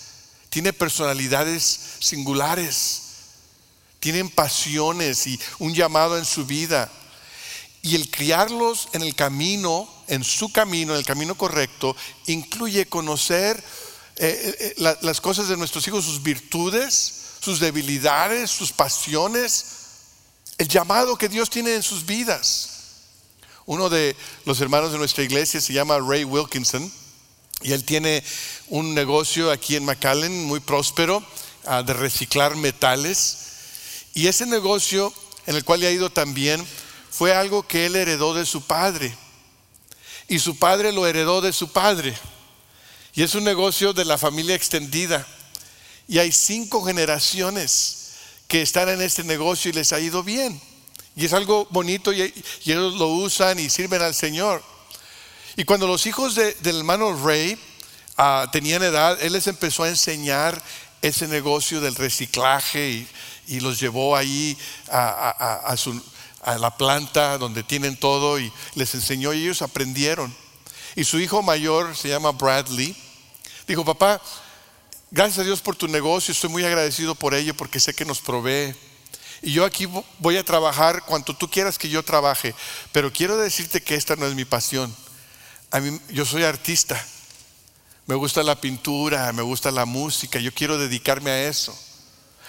tiene 0.50 0.72
personalidades 0.72 1.80
singulares, 1.98 3.02
tienen 4.00 4.28
pasiones 4.28 5.26
y 5.26 5.40
un 5.58 5.74
llamado 5.74 6.18
en 6.18 6.26
su 6.26 6.44
vida. 6.44 6.90
Y 7.80 7.96
el 7.96 8.10
criarlos 8.10 8.88
en 8.92 9.02
el 9.02 9.14
camino, 9.14 9.88
en 10.08 10.24
su 10.24 10.52
camino, 10.52 10.92
en 10.92 10.98
el 10.98 11.06
camino 11.06 11.34
correcto, 11.36 11.96
incluye 12.26 12.86
conocer 12.86 13.56
eh, 14.16 14.56
eh, 14.60 14.74
eh, 14.78 14.96
las 15.00 15.20
cosas 15.20 15.48
de 15.48 15.56
nuestros 15.56 15.88
hijos, 15.88 16.04
sus 16.04 16.22
virtudes, 16.22 17.23
sus 17.44 17.60
debilidades, 17.60 18.50
sus 18.50 18.72
pasiones, 18.72 19.66
el 20.56 20.66
llamado 20.66 21.16
que 21.16 21.28
Dios 21.28 21.50
tiene 21.50 21.74
en 21.74 21.82
sus 21.82 22.06
vidas. 22.06 22.70
Uno 23.66 23.88
de 23.88 24.16
los 24.44 24.60
hermanos 24.60 24.92
de 24.92 24.98
nuestra 24.98 25.24
iglesia 25.24 25.60
se 25.60 25.72
llama 25.72 25.98
Ray 25.98 26.24
Wilkinson 26.24 26.90
y 27.62 27.72
él 27.72 27.84
tiene 27.84 28.24
un 28.68 28.94
negocio 28.94 29.50
aquí 29.50 29.76
en 29.76 29.84
McAllen 29.84 30.44
muy 30.44 30.60
próspero 30.60 31.24
ah, 31.66 31.82
de 31.82 31.92
reciclar 31.92 32.56
metales. 32.56 33.38
Y 34.14 34.26
ese 34.26 34.46
negocio 34.46 35.12
en 35.46 35.56
el 35.56 35.64
cual 35.64 35.80
le 35.80 35.88
ha 35.88 35.90
ido 35.90 36.10
también 36.10 36.66
fue 37.10 37.34
algo 37.34 37.66
que 37.66 37.86
él 37.86 37.96
heredó 37.96 38.34
de 38.34 38.46
su 38.46 38.62
padre. 38.62 39.14
Y 40.28 40.38
su 40.38 40.58
padre 40.58 40.92
lo 40.92 41.06
heredó 41.06 41.40
de 41.40 41.52
su 41.52 41.72
padre. 41.72 42.16
Y 43.14 43.22
es 43.22 43.34
un 43.34 43.44
negocio 43.44 43.92
de 43.92 44.04
la 44.04 44.18
familia 44.18 44.54
extendida. 44.54 45.26
Y 46.06 46.18
hay 46.18 46.32
cinco 46.32 46.84
generaciones 46.84 48.04
que 48.48 48.62
están 48.62 48.88
en 48.88 49.00
este 49.00 49.24
negocio 49.24 49.70
y 49.70 49.74
les 49.74 49.92
ha 49.92 50.00
ido 50.00 50.22
bien. 50.22 50.60
Y 51.16 51.24
es 51.24 51.32
algo 51.32 51.66
bonito 51.70 52.12
y, 52.12 52.22
ellos 52.64 52.94
lo 52.94 53.08
usan 53.08 53.58
y 53.58 53.70
sirven 53.70 54.02
al 54.02 54.14
Señor. 54.14 54.62
Y 55.56 55.64
cuando 55.64 55.86
los 55.86 56.06
hijos 56.06 56.34
del 56.34 56.76
hermano 56.78 57.16
Ray 57.24 57.56
ah, 58.16 58.48
tenían 58.50 58.82
edad, 58.82 59.20
él 59.22 59.32
les 59.32 59.46
empezó 59.46 59.84
a 59.84 59.88
enseñar 59.88 60.60
ese 61.00 61.28
negocio 61.28 61.80
del 61.80 61.94
reciclaje 61.94 63.06
y, 63.46 63.60
los 63.60 63.78
llevó 63.78 64.16
ahí 64.16 64.56
a, 64.90 65.76
a, 66.42 66.58
la 66.58 66.76
planta 66.76 67.38
donde 67.38 67.62
tienen 67.62 67.96
todo 67.96 68.40
y 68.40 68.50
les 68.74 68.94
enseñó 68.94 69.32
y 69.32 69.42
ellos 69.42 69.62
aprendieron. 69.62 70.34
Y 70.96 71.04
su 71.04 71.20
hijo 71.20 71.42
mayor 71.42 71.96
se 71.96 72.08
llama 72.08 72.32
Bradley. 72.32 72.96
Dijo, 73.66 73.84
papá, 73.84 74.20
Gracias 75.10 75.38
a 75.38 75.44
Dios 75.44 75.60
por 75.60 75.76
tu 75.76 75.86
negocio, 75.86 76.32
estoy 76.32 76.50
muy 76.50 76.64
agradecido 76.64 77.14
por 77.14 77.34
ello 77.34 77.54
porque 77.54 77.80
sé 77.80 77.94
que 77.94 78.04
nos 78.04 78.20
provee. 78.20 78.74
Y 79.42 79.52
yo 79.52 79.64
aquí 79.64 79.86
voy 80.18 80.36
a 80.36 80.44
trabajar 80.44 81.04
cuanto 81.04 81.36
tú 81.36 81.48
quieras 81.50 81.78
que 81.78 81.88
yo 81.88 82.02
trabaje, 82.02 82.54
pero 82.92 83.12
quiero 83.12 83.36
decirte 83.36 83.82
que 83.82 83.94
esta 83.94 84.16
no 84.16 84.26
es 84.26 84.34
mi 84.34 84.44
pasión. 84.44 84.94
Yo 86.08 86.24
soy 86.24 86.44
artista, 86.44 87.04
me 88.06 88.14
gusta 88.14 88.42
la 88.42 88.60
pintura, 88.60 89.32
me 89.32 89.42
gusta 89.42 89.70
la 89.70 89.84
música, 89.84 90.38
yo 90.38 90.52
quiero 90.52 90.78
dedicarme 90.78 91.30
a 91.30 91.48
eso. 91.48 91.76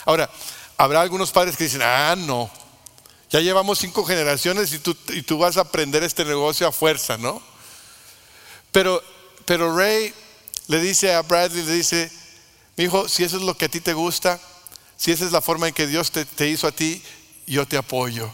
Ahora, 0.05 0.29
habrá 0.77 1.01
algunos 1.01 1.31
padres 1.31 1.57
que 1.57 1.65
dicen, 1.65 1.81
ah, 1.83 2.15
no, 2.17 2.49
ya 3.29 3.41
llevamos 3.41 3.79
cinco 3.79 4.05
generaciones 4.05 4.71
y 4.73 4.79
tú, 4.79 4.95
y 5.09 5.21
tú 5.21 5.37
vas 5.37 5.57
a 5.57 5.61
aprender 5.61 6.03
este 6.03 6.23
negocio 6.23 6.67
a 6.67 6.71
fuerza, 6.71 7.17
¿no? 7.17 7.41
Pero, 8.71 9.03
pero 9.45 9.75
Ray 9.75 10.13
le 10.67 10.79
dice 10.79 11.13
a 11.13 11.21
Bradley, 11.21 11.63
le 11.63 11.73
dice, 11.73 12.11
mi 12.77 12.85
hijo, 12.85 13.07
si 13.07 13.23
eso 13.23 13.37
es 13.37 13.43
lo 13.43 13.57
que 13.57 13.65
a 13.65 13.69
ti 13.69 13.79
te 13.79 13.93
gusta, 13.93 14.39
si 14.97 15.11
esa 15.11 15.25
es 15.25 15.31
la 15.31 15.41
forma 15.41 15.67
en 15.67 15.73
que 15.73 15.87
Dios 15.87 16.11
te, 16.11 16.49
hizo 16.49 16.67
a 16.67 16.71
ti, 16.71 17.01
yo 17.47 17.67
te 17.67 17.77
apoyo, 17.77 18.31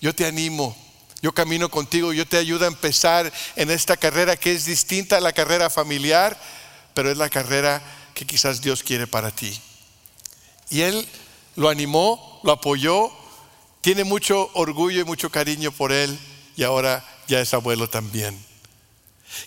yo 0.00 0.14
te 0.14 0.26
animo, 0.26 0.76
yo 1.22 1.32
camino 1.32 1.70
contigo, 1.70 2.12
yo 2.12 2.26
te 2.26 2.36
ayudo 2.36 2.64
a 2.64 2.68
empezar 2.68 3.32
en 3.56 3.70
esta 3.70 3.96
carrera 3.96 4.36
que 4.36 4.52
es 4.52 4.64
distinta 4.64 5.18
a 5.18 5.20
la 5.20 5.32
carrera 5.32 5.70
familiar, 5.70 6.38
pero 6.94 7.10
es 7.10 7.16
la 7.16 7.30
carrera 7.30 7.82
que 8.14 8.26
quizás 8.26 8.60
Dios 8.60 8.82
quiere 8.82 9.06
para 9.06 9.30
ti. 9.30 9.58
Y 10.70 10.80
él 10.82 11.06
lo 11.56 11.68
animó, 11.68 12.40
lo 12.42 12.52
apoyó, 12.52 13.10
tiene 13.80 14.04
mucho 14.04 14.50
orgullo 14.54 15.00
y 15.00 15.04
mucho 15.04 15.30
cariño 15.30 15.72
por 15.72 15.92
él 15.92 16.18
y 16.56 16.62
ahora 16.62 17.04
ya 17.28 17.40
es 17.40 17.54
abuelo 17.54 17.88
también. 17.88 18.38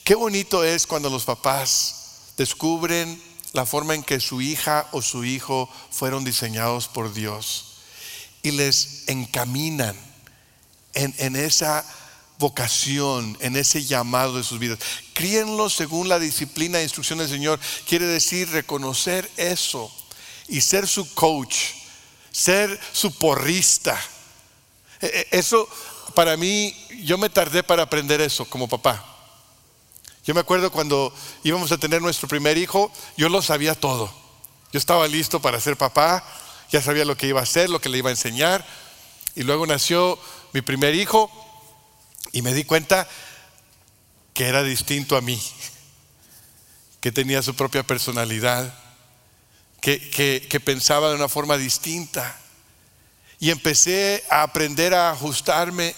Qué 0.04 0.16
bonito 0.16 0.64
es 0.64 0.88
cuando 0.88 1.10
los 1.10 1.26
papás 1.26 2.32
descubren 2.38 3.22
la 3.56 3.66
forma 3.66 3.96
en 3.96 4.04
que 4.04 4.20
su 4.20 4.42
hija 4.42 4.88
o 4.92 5.02
su 5.02 5.24
hijo 5.24 5.70
fueron 5.90 6.26
diseñados 6.26 6.90
por 6.90 7.14
Dios 7.14 7.78
y 8.44 8.52
les 8.52 9.08
encaminan 9.08 9.96
en, 10.94 11.36
esa 11.38 11.86
vocación, 12.38 13.38
en 13.40 13.56
ese 13.56 13.86
llamado 13.86 14.36
de 14.36 14.44
sus 14.44 14.60
vidas. 14.60 14.80
Críenlos 15.14 15.74
según 15.74 16.10
la 16.10 16.20
disciplina 16.20 16.80
e 16.80 16.84
instrucción 16.84 17.20
del 17.20 17.30
Señor. 17.30 17.60
Quiere 17.88 18.06
decir 18.06 18.50
reconocer 18.50 19.30
eso 19.38 19.90
y 20.50 20.60
ser 20.60 20.86
su 20.86 21.14
coach, 21.14 21.56
ser 22.32 22.78
su 22.92 23.18
porrista. 23.18 23.98
E, 25.02 25.28
e, 25.32 25.38
eso 25.40 25.68
para 26.14 26.36
mí, 26.36 26.76
yo 27.04 27.18
me 27.18 27.30
tardé 27.30 27.64
para 27.64 27.84
aprender 27.84 28.20
eso 28.20 28.44
como 28.46 28.68
papá. 28.68 29.15
Yo 30.26 30.34
me 30.34 30.40
acuerdo 30.40 30.72
cuando 30.72 31.14
íbamos 31.44 31.72
a 31.72 31.78
tener 31.78 32.02
nuestro 32.02 32.28
primer 32.28 32.58
hijo, 32.58 32.92
yo 33.16 33.30
lo 33.30 33.44
sabía 33.44 33.76
todo. 33.76 34.12
Yo 34.72 34.80
estaba 34.80 35.08
listo 35.08 35.40
para 35.40 35.62
ser 35.62 35.78
papá, 35.78 36.26
ya 36.72 36.82
sabía 36.82 37.06
lo 37.06 37.16
que 37.16 37.28
iba 37.28 37.40
a 37.40 37.44
hacer, 37.44 37.70
lo 37.70 37.80
que 37.80 37.90
le 37.90 38.00
iba 38.00 38.10
a 38.10 38.14
enseñar. 38.14 38.66
Y 39.36 39.44
luego 39.44 39.68
nació 39.68 40.18
mi 40.52 40.62
primer 40.62 40.96
hijo 40.96 41.30
y 42.32 42.42
me 42.42 42.54
di 42.56 42.64
cuenta 42.64 43.08
que 44.34 44.48
era 44.48 44.64
distinto 44.64 45.16
a 45.16 45.22
mí, 45.22 45.40
que 47.02 47.12
tenía 47.12 47.44
su 47.44 47.56
propia 47.56 47.84
personalidad, 47.84 48.74
que, 49.80 50.10
que 50.50 50.60
pensaba 50.60 51.10
de 51.10 51.16
una 51.16 51.30
forma 51.30 51.56
distinta. 51.56 52.36
Y 53.40 53.52
empecé 53.52 54.24
a 54.32 54.42
aprender 54.42 54.96
a 54.96 55.12
ajustarme 55.12 55.96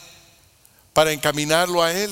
para 0.92 1.13
encaminarlo 1.13 1.82
a 1.82 1.94
él. 1.94 2.12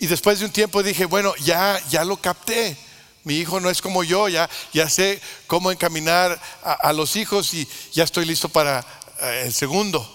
Y 0.00 0.06
después 0.06 0.38
de 0.38 0.46
un 0.46 0.50
tiempo 0.50 0.82
dije, 0.82 1.04
bueno, 1.04 1.34
ya, 1.36 1.78
ya 1.90 2.04
lo 2.04 2.16
capté. 2.16 2.74
Mi 3.22 3.36
hijo 3.36 3.60
no 3.60 3.68
es 3.68 3.82
como 3.82 4.02
yo, 4.02 4.28
ya, 4.28 4.48
ya 4.72 4.88
sé 4.88 5.20
cómo 5.46 5.70
encaminar 5.70 6.40
a, 6.62 6.90
los 6.94 7.16
hijos 7.16 7.52
y 7.52 7.68
ya 7.92 8.04
estoy 8.04 8.24
listo 8.24 8.48
para 8.48 8.80
eh, 9.20 9.42
el 9.44 9.52
segundo. 9.52 10.10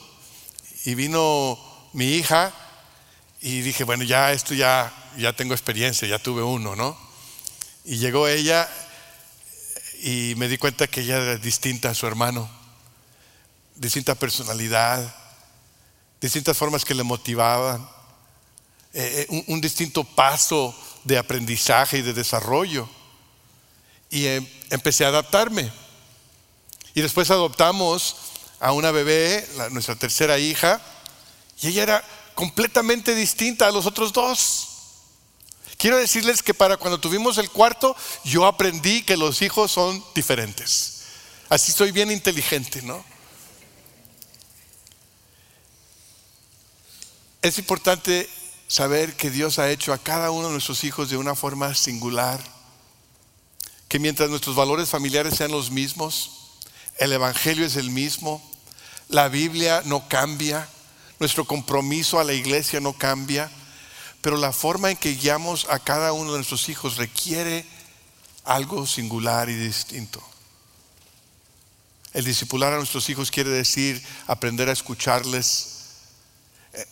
Y 0.86 0.96
vino 0.96 1.60
mi 1.94 2.16
hija 2.16 2.52
y 3.42 3.62
dije, 3.62 3.84
bueno, 3.84 4.04
ya 4.04 4.32
esto 4.32 4.56
ya, 4.56 4.92
ya 5.18 5.34
tengo 5.34 5.54
experiencia, 5.54 6.08
ya 6.08 6.18
tuve 6.18 6.42
uno, 6.42 6.76
¿no? 6.76 6.98
Y 7.84 7.98
llegó 7.98 8.28
ella 8.28 8.68
y 10.02 10.34
me 10.38 10.48
di 10.48 10.58
cuenta 10.58 10.88
que 10.88 11.02
ella 11.02 11.18
era 11.18 11.38
distinta 11.38 11.92
a 11.92 11.94
su 11.94 12.08
hermano, 12.08 12.50
distinta 13.76 14.16
personalidad, 14.16 15.16
distintas 16.20 16.58
formas 16.58 16.84
que 16.84 16.96
le 16.96 17.04
motivaban. 17.04 17.95
Eh, 18.98 19.28
eh, 19.30 19.44
un, 19.48 19.60
distinto 19.60 20.06
paso 20.06 20.74
de 21.04 21.18
aprendizaje 21.18 21.98
y 21.98 22.02
de 22.02 22.14
desarrollo. 22.14 22.88
Y 24.10 24.26
em, 24.26 24.48
empecé 24.70 25.04
a 25.04 25.10
adaptarme. 25.10 25.70
Y 26.94 27.02
después 27.02 27.30
adoptamos 27.30 28.16
a 28.62 28.72
una 28.72 28.92
bebé, 28.92 29.46
nuestra 29.72 29.98
tercera 29.98 30.40
hija, 30.40 30.82
y 31.62 31.68
ella 31.68 31.84
era 31.84 32.04
completamente 32.36 33.14
distinta 33.14 33.68
a 33.68 33.72
los 33.72 33.86
otros 33.86 34.14
dos. 34.14 34.70
Quiero 35.78 35.98
decirles 35.98 36.42
que 36.42 36.54
para 36.54 36.78
cuando 36.78 36.98
tuvimos 36.98 37.38
el 37.38 37.50
cuarto, 37.50 37.98
yo 38.24 38.46
aprendí 38.46 39.02
que 39.02 39.18
los 39.18 39.42
hijos 39.42 39.74
son 39.74 40.02
diferentes. 40.16 41.02
Así 41.50 41.74
soy 41.74 41.92
bien 41.92 42.12
inteligente, 42.12 42.82
¿no? 42.82 43.04
Es 47.42 47.60
importante 47.60 48.30
saber 48.76 49.16
que 49.16 49.32
Dios 49.32 49.58
ha 49.58 49.72
hecho 49.72 49.94
a 49.94 49.98
cada 49.98 50.32
uno 50.32 50.48
de 50.48 50.52
nuestros 50.52 50.84
hijos 50.84 51.10
de 51.10 51.16
una 51.16 51.34
forma 51.34 51.74
singular, 51.76 52.42
que 53.88 54.00
mientras 54.00 54.30
nuestros 54.30 54.54
valores 54.54 54.90
familiares 54.90 55.36
sean 55.36 55.52
los 55.52 55.72
mismos, 55.72 56.58
el 56.98 57.14
Evangelio 57.14 57.66
es 57.66 57.78
el 57.78 57.90
mismo, 57.90 58.44
la 59.08 59.30
Biblia 59.30 59.82
no 59.86 60.10
cambia, 60.10 60.68
nuestro 61.22 61.46
compromiso 61.46 62.20
a 62.20 62.26
la 62.26 62.34
iglesia 62.34 62.82
no 62.82 62.92
cambia, 62.92 63.50
pero 64.20 64.36
la 64.36 64.52
forma 64.52 64.92
en 64.92 64.98
que 64.98 65.16
guiamos 65.16 65.68
a 65.70 65.80
cada 65.80 66.12
uno 66.12 66.34
de 66.34 66.40
nuestros 66.40 66.68
hijos 66.68 66.98
requiere 66.98 67.66
algo 68.44 68.86
singular 68.86 69.50
y 69.50 69.56
distinto. 69.56 70.22
El 72.12 72.26
discipular 72.26 72.74
a 72.74 72.78
nuestros 72.78 73.08
hijos 73.10 73.32
quiere 73.32 73.52
decir 73.52 74.06
aprender 74.28 74.68
a 74.68 74.74
escucharles, 74.74 75.75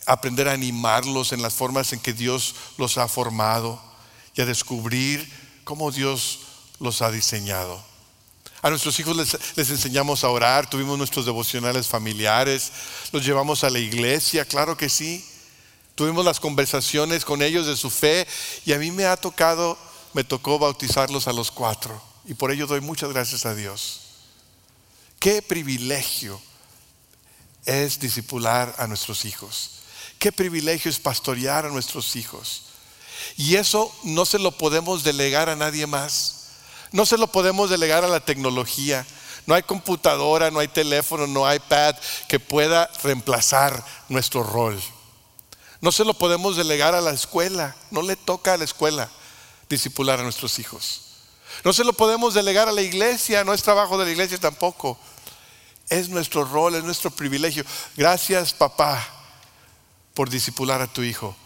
aprender 0.06 0.48
a 0.48 0.52
animarlos 0.52 1.32
en 1.32 1.42
las 1.42 1.54
formas 1.54 1.92
en 1.92 2.00
que 2.00 2.12
Dios 2.12 2.54
los 2.78 2.98
ha 2.98 3.08
formado 3.08 3.80
y 4.34 4.40
a 4.40 4.46
descubrir 4.46 5.28
cómo 5.64 5.90
Dios 5.90 6.40
los 6.80 7.02
ha 7.02 7.10
diseñado. 7.10 7.82
A 8.62 8.70
nuestros 8.70 8.98
hijos 8.98 9.14
les, 9.16 9.70
enseñamos 9.70 10.24
a 10.24 10.30
orar, 10.30 10.68
tuvimos 10.68 10.96
nuestros 10.96 11.26
devocionales 11.26 11.86
familiares, 11.86 12.72
los 13.12 13.24
llevamos 13.24 13.62
a 13.62 13.70
la 13.70 13.78
iglesia, 13.78 14.46
claro 14.46 14.76
que 14.76 14.88
sí. 14.88 15.24
Tuvimos 15.94 16.24
las 16.24 16.40
conversaciones 16.40 17.24
con 17.24 17.42
ellos 17.42 17.66
de 17.66 17.76
su 17.76 17.90
fe 17.90 18.26
y 18.64 18.72
a 18.72 18.78
mí 18.78 18.90
me 18.90 19.04
ha 19.04 19.16
tocado, 19.16 19.78
me 20.12 20.24
tocó 20.24 20.58
bautizarlos 20.58 21.28
a 21.28 21.32
los 21.32 21.50
cuatro 21.50 22.02
y 22.24 22.34
por 22.34 22.50
ello 22.50 22.66
doy 22.66 22.80
muchas 22.80 23.12
gracias 23.12 23.46
a 23.46 23.54
Dios. 23.54 24.00
Qué 25.20 25.42
privilegio 25.42 26.40
es 27.66 27.98
discipular 28.00 28.74
a 28.78 28.86
nuestros 28.86 29.24
hijos. 29.24 29.70
Qué 30.18 30.32
privilegio 30.32 30.90
es 30.90 30.98
pastorear 30.98 31.66
a 31.66 31.70
nuestros 31.70 32.16
hijos. 32.16 32.62
Y 33.36 33.56
eso 33.56 33.94
no 34.04 34.24
se 34.24 34.38
lo 34.38 34.52
podemos 34.52 35.04
delegar 35.04 35.48
a 35.48 35.56
nadie 35.56 35.86
más. 35.86 36.48
No 36.92 37.06
se 37.06 37.18
lo 37.18 37.26
podemos 37.26 37.70
delegar 37.70 38.04
a 38.04 38.08
la 38.08 38.20
tecnología. 38.20 39.06
No 39.46 39.54
hay 39.54 39.62
computadora, 39.62 40.50
no 40.50 40.60
hay 40.60 40.68
teléfono, 40.68 41.26
no 41.26 41.46
hay 41.46 41.56
iPad 41.56 41.96
que 42.28 42.40
pueda 42.40 42.90
reemplazar 43.02 43.84
nuestro 44.08 44.42
rol. 44.42 44.80
No 45.80 45.92
se 45.92 46.04
lo 46.04 46.14
podemos 46.14 46.56
delegar 46.56 46.94
a 46.94 47.00
la 47.00 47.10
escuela. 47.10 47.76
No 47.90 48.02
le 48.02 48.16
toca 48.16 48.54
a 48.54 48.56
la 48.56 48.64
escuela 48.64 49.10
discipular 49.68 50.20
a 50.20 50.22
nuestros 50.22 50.58
hijos. 50.58 51.00
No 51.62 51.72
se 51.72 51.84
lo 51.84 51.92
podemos 51.92 52.34
delegar 52.34 52.68
a 52.68 52.72
la 52.72 52.82
iglesia, 52.82 53.44
no 53.44 53.54
es 53.54 53.62
trabajo 53.62 53.98
de 53.98 54.06
la 54.06 54.10
iglesia 54.10 54.38
tampoco. 54.38 54.98
Es 55.88 56.08
nuestro 56.08 56.44
rol, 56.44 56.74
es 56.74 56.84
nuestro 56.84 57.10
privilegio. 57.10 57.64
Gracias, 57.96 58.52
papá, 58.52 59.06
por 60.14 60.30
disipular 60.30 60.80
a 60.80 60.92
tu 60.92 61.02
hijo, 61.02 61.36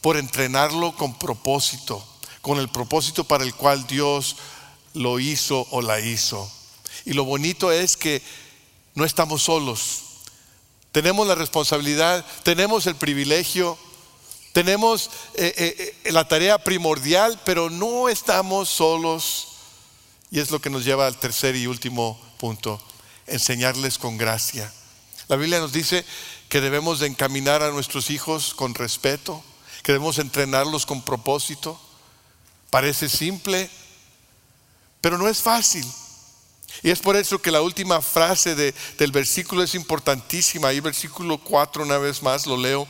por 0.00 0.16
entrenarlo 0.16 0.94
con 0.94 1.18
propósito, 1.18 2.06
con 2.40 2.58
el 2.58 2.68
propósito 2.68 3.24
para 3.24 3.44
el 3.44 3.54
cual 3.54 3.86
Dios 3.86 4.36
lo 4.92 5.18
hizo 5.18 5.66
o 5.70 5.82
la 5.82 6.00
hizo. 6.00 6.50
Y 7.04 7.12
lo 7.12 7.24
bonito 7.24 7.72
es 7.72 7.96
que 7.96 8.22
no 8.94 9.04
estamos 9.04 9.42
solos. 9.42 10.02
Tenemos 10.92 11.26
la 11.26 11.34
responsabilidad, 11.34 12.24
tenemos 12.44 12.86
el 12.86 12.94
privilegio, 12.94 13.76
tenemos 14.52 15.10
eh, 15.34 15.52
eh, 15.56 15.96
eh, 16.04 16.12
la 16.12 16.28
tarea 16.28 16.58
primordial, 16.58 17.40
pero 17.44 17.68
no 17.68 18.08
estamos 18.08 18.68
solos. 18.68 19.48
Y 20.30 20.38
es 20.38 20.52
lo 20.52 20.60
que 20.60 20.70
nos 20.70 20.84
lleva 20.84 21.06
al 21.08 21.18
tercer 21.18 21.56
y 21.56 21.66
último 21.66 22.20
punto, 22.38 22.80
enseñarles 23.26 23.98
con 23.98 24.16
gracia. 24.16 24.72
La 25.28 25.36
Biblia 25.36 25.58
nos 25.58 25.72
dice 25.72 26.04
que 26.48 26.60
debemos 26.60 27.00
de 27.00 27.06
encaminar 27.06 27.62
a 27.62 27.70
nuestros 27.70 28.10
hijos 28.10 28.54
con 28.54 28.74
respeto, 28.74 29.42
que 29.82 29.92
debemos 29.92 30.18
entrenarlos 30.18 30.86
con 30.86 31.02
propósito. 31.02 31.80
Parece 32.70 33.08
simple, 33.08 33.70
pero 35.00 35.18
no 35.18 35.28
es 35.28 35.40
fácil. 35.42 35.84
Y 36.82 36.90
es 36.90 37.00
por 37.00 37.16
eso 37.16 37.40
que 37.40 37.50
la 37.50 37.62
última 37.62 38.02
frase 38.02 38.54
del 38.54 39.12
versículo 39.12 39.62
es 39.62 39.74
importantísima. 39.74 40.68
Ahí 40.68 40.80
versículo 40.80 41.38
4 41.38 41.82
una 41.82 41.98
vez 41.98 42.22
más 42.22 42.46
lo 42.46 42.56
leo. 42.56 42.86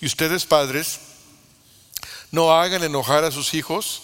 Y 0.00 0.06
ustedes 0.06 0.44
padres, 0.44 0.98
no 2.30 2.52
hagan 2.52 2.82
enojar 2.82 3.24
a 3.24 3.30
sus 3.30 3.54
hijos, 3.54 4.02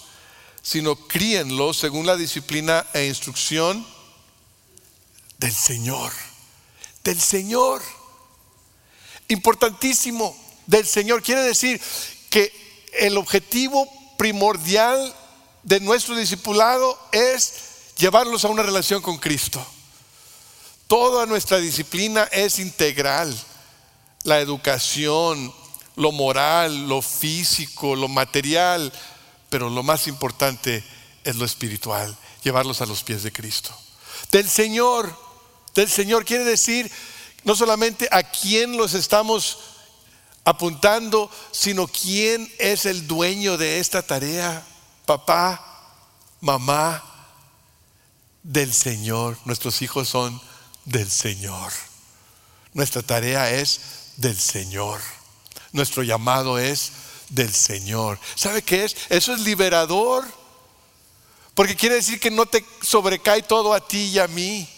sino 0.62 0.94
críenlos 0.94 1.76
según 1.78 2.06
la 2.06 2.16
disciplina 2.16 2.86
e 2.94 3.06
instrucción 3.06 3.84
del 5.42 5.52
Señor 5.52 6.12
del 7.04 7.20
Señor. 7.20 7.82
Importantísimo, 9.28 10.36
del 10.66 10.86
Señor. 10.86 11.22
Quiere 11.22 11.42
decir 11.42 11.80
que 12.30 12.52
el 12.94 13.16
objetivo 13.16 13.88
primordial 14.16 15.14
de 15.62 15.80
nuestro 15.80 16.16
discipulado 16.16 16.98
es 17.12 17.54
llevarlos 17.96 18.44
a 18.44 18.48
una 18.48 18.62
relación 18.62 19.02
con 19.02 19.18
Cristo. 19.18 19.64
Toda 20.86 21.26
nuestra 21.26 21.58
disciplina 21.58 22.24
es 22.32 22.58
integral. 22.58 23.34
La 24.24 24.40
educación, 24.40 25.52
lo 25.96 26.12
moral, 26.12 26.88
lo 26.88 27.00
físico, 27.00 27.96
lo 27.96 28.08
material, 28.08 28.92
pero 29.48 29.70
lo 29.70 29.82
más 29.82 30.06
importante 30.06 30.84
es 31.24 31.36
lo 31.36 31.44
espiritual, 31.44 32.16
llevarlos 32.42 32.80
a 32.80 32.86
los 32.86 33.02
pies 33.02 33.22
de 33.22 33.32
Cristo. 33.32 33.74
Del 34.30 34.48
Señor 34.48 35.21
del 35.74 35.88
Señor 35.88 36.24
quiere 36.24 36.44
decir 36.44 36.90
no 37.44 37.56
solamente 37.56 38.08
a 38.10 38.22
quién 38.22 38.76
los 38.76 38.94
estamos 38.94 39.58
apuntando, 40.44 41.30
sino 41.50 41.86
quién 41.86 42.52
es 42.58 42.86
el 42.86 43.06
dueño 43.06 43.56
de 43.56 43.80
esta 43.80 44.02
tarea. 44.02 44.64
Papá, 45.06 45.64
mamá, 46.40 47.02
del 48.42 48.72
Señor. 48.72 49.38
Nuestros 49.44 49.82
hijos 49.82 50.08
son 50.08 50.40
del 50.84 51.10
Señor. 51.10 51.72
Nuestra 52.74 53.02
tarea 53.02 53.50
es 53.50 53.80
del 54.16 54.38
Señor. 54.38 55.00
Nuestro 55.72 56.02
llamado 56.02 56.58
es 56.58 56.92
del 57.28 57.52
Señor. 57.52 58.18
¿Sabe 58.34 58.62
qué 58.62 58.84
es? 58.84 58.96
Eso 59.08 59.34
es 59.34 59.40
liberador. 59.40 60.24
Porque 61.54 61.76
quiere 61.76 61.96
decir 61.96 62.18
que 62.18 62.30
no 62.30 62.46
te 62.46 62.64
sobrecae 62.80 63.42
todo 63.42 63.74
a 63.74 63.86
ti 63.86 64.04
y 64.04 64.18
a 64.18 64.28
mí. 64.28 64.68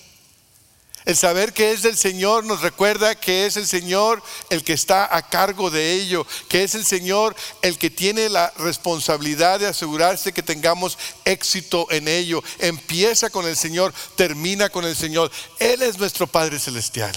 El 1.04 1.16
saber 1.16 1.52
que 1.52 1.72
es 1.72 1.82
del 1.82 1.98
Señor 1.98 2.44
nos 2.44 2.62
recuerda 2.62 3.14
que 3.14 3.44
es 3.44 3.58
el 3.58 3.66
Señor 3.66 4.22
el 4.48 4.64
que 4.64 4.72
está 4.72 5.14
a 5.14 5.28
cargo 5.28 5.70
de 5.70 5.92
ello, 5.92 6.26
que 6.48 6.64
es 6.64 6.74
el 6.74 6.86
Señor 6.86 7.36
el 7.60 7.76
que 7.76 7.90
tiene 7.90 8.30
la 8.30 8.50
responsabilidad 8.56 9.60
de 9.60 9.66
asegurarse 9.66 10.32
que 10.32 10.42
tengamos 10.42 10.96
éxito 11.26 11.86
en 11.90 12.08
ello. 12.08 12.42
Empieza 12.58 13.28
con 13.28 13.46
el 13.46 13.56
Señor, 13.56 13.92
termina 14.16 14.70
con 14.70 14.86
el 14.86 14.96
Señor. 14.96 15.30
Él 15.58 15.82
es 15.82 15.98
nuestro 15.98 16.26
Padre 16.26 16.58
Celestial. 16.58 17.14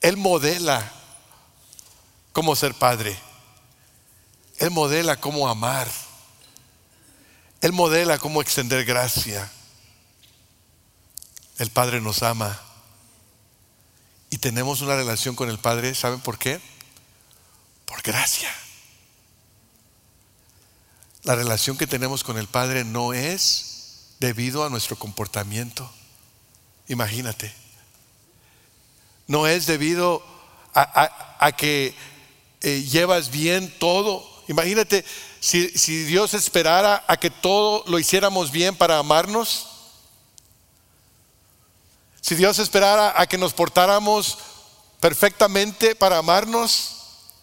Él 0.00 0.16
modela 0.16 0.92
cómo 2.32 2.56
ser 2.56 2.74
padre. 2.74 3.18
Él 4.58 4.70
modela 4.70 5.16
cómo 5.16 5.48
amar. 5.48 5.88
Él 7.60 7.72
modela 7.72 8.18
cómo 8.18 8.40
extender 8.40 8.84
gracia. 8.84 9.50
El 11.58 11.70
Padre 11.70 12.00
nos 12.00 12.22
ama. 12.22 12.60
Y 14.30 14.38
tenemos 14.38 14.80
una 14.80 14.96
relación 14.96 15.36
con 15.36 15.48
el 15.48 15.58
Padre, 15.58 15.94
¿saben 15.94 16.20
por 16.20 16.38
qué? 16.38 16.60
Por 17.86 18.02
gracia. 18.02 18.52
La 21.22 21.34
relación 21.36 21.78
que 21.78 21.86
tenemos 21.86 22.24
con 22.24 22.36
el 22.36 22.48
Padre 22.48 22.84
no 22.84 23.12
es 23.12 24.14
debido 24.18 24.64
a 24.64 24.70
nuestro 24.70 24.96
comportamiento. 24.96 25.90
Imagínate. 26.88 27.54
No 29.26 29.46
es 29.46 29.66
debido 29.66 30.22
a, 30.74 31.52
que 31.56 31.94
eh, 32.60 32.82
llevas 32.82 33.30
bien 33.30 33.72
todo. 33.78 34.28
Imagínate 34.48 35.04
si, 35.40 35.68
si 35.70 36.04
Dios 36.04 36.34
esperara 36.34 37.04
a 37.06 37.16
que 37.16 37.30
todo 37.30 37.84
lo 37.86 37.98
hiciéramos 37.98 38.50
bien 38.50 38.76
para 38.76 38.98
amarnos. 38.98 39.73
Si 42.24 42.36
Dios 42.36 42.58
esperara 42.58 43.20
a 43.20 43.26
que 43.26 43.36
nos 43.36 43.52
portáramos 43.52 44.38
perfectamente 44.98 45.94
para 45.94 46.16
amarnos, 46.16 46.92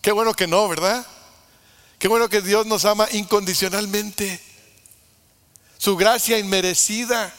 qué 0.02 0.12
bueno 0.12 0.34
que 0.34 0.48
no, 0.48 0.68
¿verdad? 0.68 1.06
Qué 2.00 2.08
bueno 2.08 2.30
que 2.30 2.42
Dios 2.42 2.66
nos 2.66 2.84
ama 2.86 3.08
incondicionalmente. 3.12 4.42
Su 5.78 5.96
gracia 5.96 6.40
inmerecida. 6.40 7.32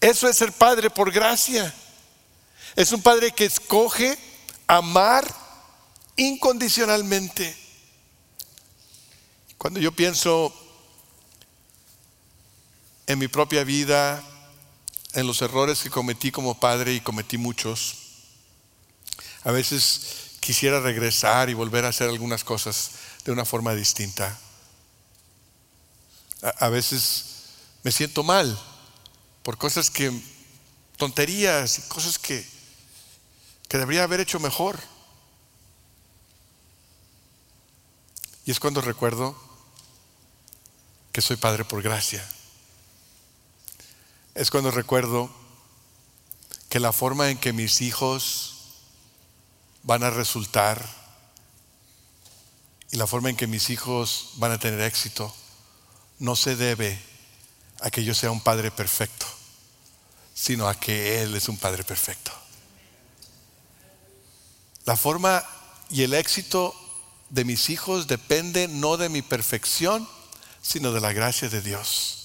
Eso 0.00 0.28
es 0.28 0.36
ser 0.36 0.52
padre 0.52 0.88
por 0.88 1.10
gracia. 1.10 1.74
Es 2.76 2.92
un 2.92 3.02
padre 3.02 3.32
que 3.32 3.46
escoge 3.46 4.16
amar 4.68 5.26
incondicionalmente. 6.14 7.56
Cuando 9.58 9.80
yo 9.80 9.90
pienso 9.90 10.54
en 13.08 13.18
mi 13.18 13.26
propia 13.26 13.64
vida, 13.64 14.22
en 15.14 15.26
los 15.26 15.42
errores 15.42 15.82
que 15.82 15.90
cometí 15.90 16.30
como 16.30 16.58
padre 16.58 16.94
y 16.94 17.00
cometí 17.00 17.38
muchos. 17.38 17.96
A 19.44 19.50
veces 19.50 20.36
quisiera 20.40 20.80
regresar 20.80 21.50
y 21.50 21.54
volver 21.54 21.84
a 21.84 21.88
hacer 21.88 22.08
algunas 22.08 22.44
cosas 22.44 22.92
de 23.24 23.32
una 23.32 23.44
forma 23.44 23.74
distinta. 23.74 24.38
A, 26.58 26.68
veces 26.68 27.24
me 27.82 27.92
siento 27.92 28.22
mal 28.22 28.58
por 29.42 29.58
cosas 29.58 29.90
que, 29.90 30.10
tonterías 30.96 31.80
cosas 31.88 32.18
que, 32.18 32.46
que 33.68 33.78
debería 33.78 34.04
haber 34.04 34.20
hecho 34.20 34.40
mejor. 34.40 34.78
Y 38.46 38.50
es 38.50 38.60
cuando 38.60 38.80
recuerdo 38.80 39.36
que 41.12 41.20
soy 41.20 41.36
padre 41.36 41.64
por 41.64 41.82
gracia 41.82 42.26
es 44.34 44.50
cuando 44.50 44.70
recuerdo 44.70 45.30
que 46.68 46.80
la 46.80 46.92
forma 46.92 47.30
en 47.30 47.38
que 47.38 47.52
mis 47.52 47.80
hijos 47.80 48.54
van 49.82 50.04
a 50.04 50.10
resultar 50.10 50.84
y 52.92 52.96
la 52.96 53.06
forma 53.06 53.30
en 53.30 53.36
que 53.36 53.46
mis 53.46 53.70
hijos 53.70 54.30
van 54.36 54.52
a 54.52 54.58
tener 54.58 54.80
éxito 54.80 55.34
no 56.18 56.36
se 56.36 56.54
debe 56.54 57.00
a 57.80 57.90
que 57.90 58.04
yo 58.04 58.14
sea 58.14 58.30
un 58.30 58.40
padre 58.40 58.70
perfecto, 58.70 59.26
sino 60.34 60.68
a 60.68 60.78
que 60.78 61.22
Él 61.22 61.34
es 61.34 61.48
un 61.48 61.56
padre 61.56 61.82
perfecto. 61.82 62.30
La 64.84 64.96
forma 64.96 65.42
y 65.88 66.02
el 66.02 66.14
éxito 66.14 66.74
de 67.30 67.44
mis 67.44 67.70
hijos 67.70 68.06
depende 68.06 68.68
no 68.68 68.96
de 68.96 69.08
mi 69.08 69.22
perfección, 69.22 70.06
sino 70.62 70.92
de 70.92 71.00
la 71.00 71.12
gracia 71.12 71.48
de 71.48 71.62
Dios 71.62 72.19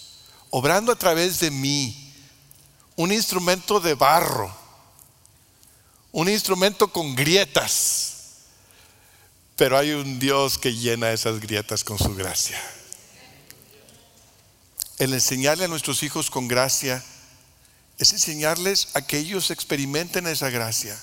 obrando 0.58 0.94
a 0.94 0.96
través 0.96 1.42
de 1.42 1.52
mí, 1.52 2.14
un 2.96 3.12
instrumento 3.12 3.82
de 3.82 3.94
barro, 3.94 4.56
un 6.14 6.30
instrumento 6.30 6.88
con 6.88 7.14
grietas, 7.14 8.14
pero 9.58 9.78
hay 9.78 9.92
un 9.92 10.18
Dios 10.18 10.58
que 10.58 10.74
llena 10.74 11.12
esas 11.12 11.42
grietas 11.42 11.84
con 11.84 12.00
su 12.00 12.16
gracia. 12.16 12.58
El 14.98 15.12
enseñarle 15.12 15.66
a 15.66 15.68
nuestros 15.68 16.04
hijos 16.04 16.32
con 16.32 16.48
gracia 16.48 17.04
es 17.98 18.14
enseñarles 18.14 18.88
a 18.94 19.02
que 19.02 19.18
ellos 19.18 19.52
experimenten 19.52 20.26
esa 20.26 20.50
gracia, 20.50 20.98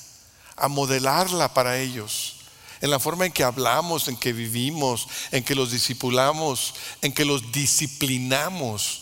a 0.56 0.68
modelarla 0.68 1.52
para 1.52 1.78
ellos, 1.78 2.36
en 2.80 2.88
la 2.88 2.98
forma 2.98 3.26
en 3.26 3.32
que 3.32 3.44
hablamos, 3.44 4.08
en 4.08 4.16
que 4.16 4.32
vivimos, 4.32 5.08
en 5.30 5.44
que 5.44 5.54
los 5.54 5.72
discipulamos, 5.72 6.72
en 7.02 7.12
que 7.12 7.26
los 7.26 7.52
disciplinamos 7.52 9.01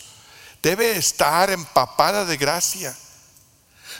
debe 0.61 0.91
estar 0.97 1.49
empapada 1.49 2.25
de 2.25 2.37
gracia. 2.37 2.95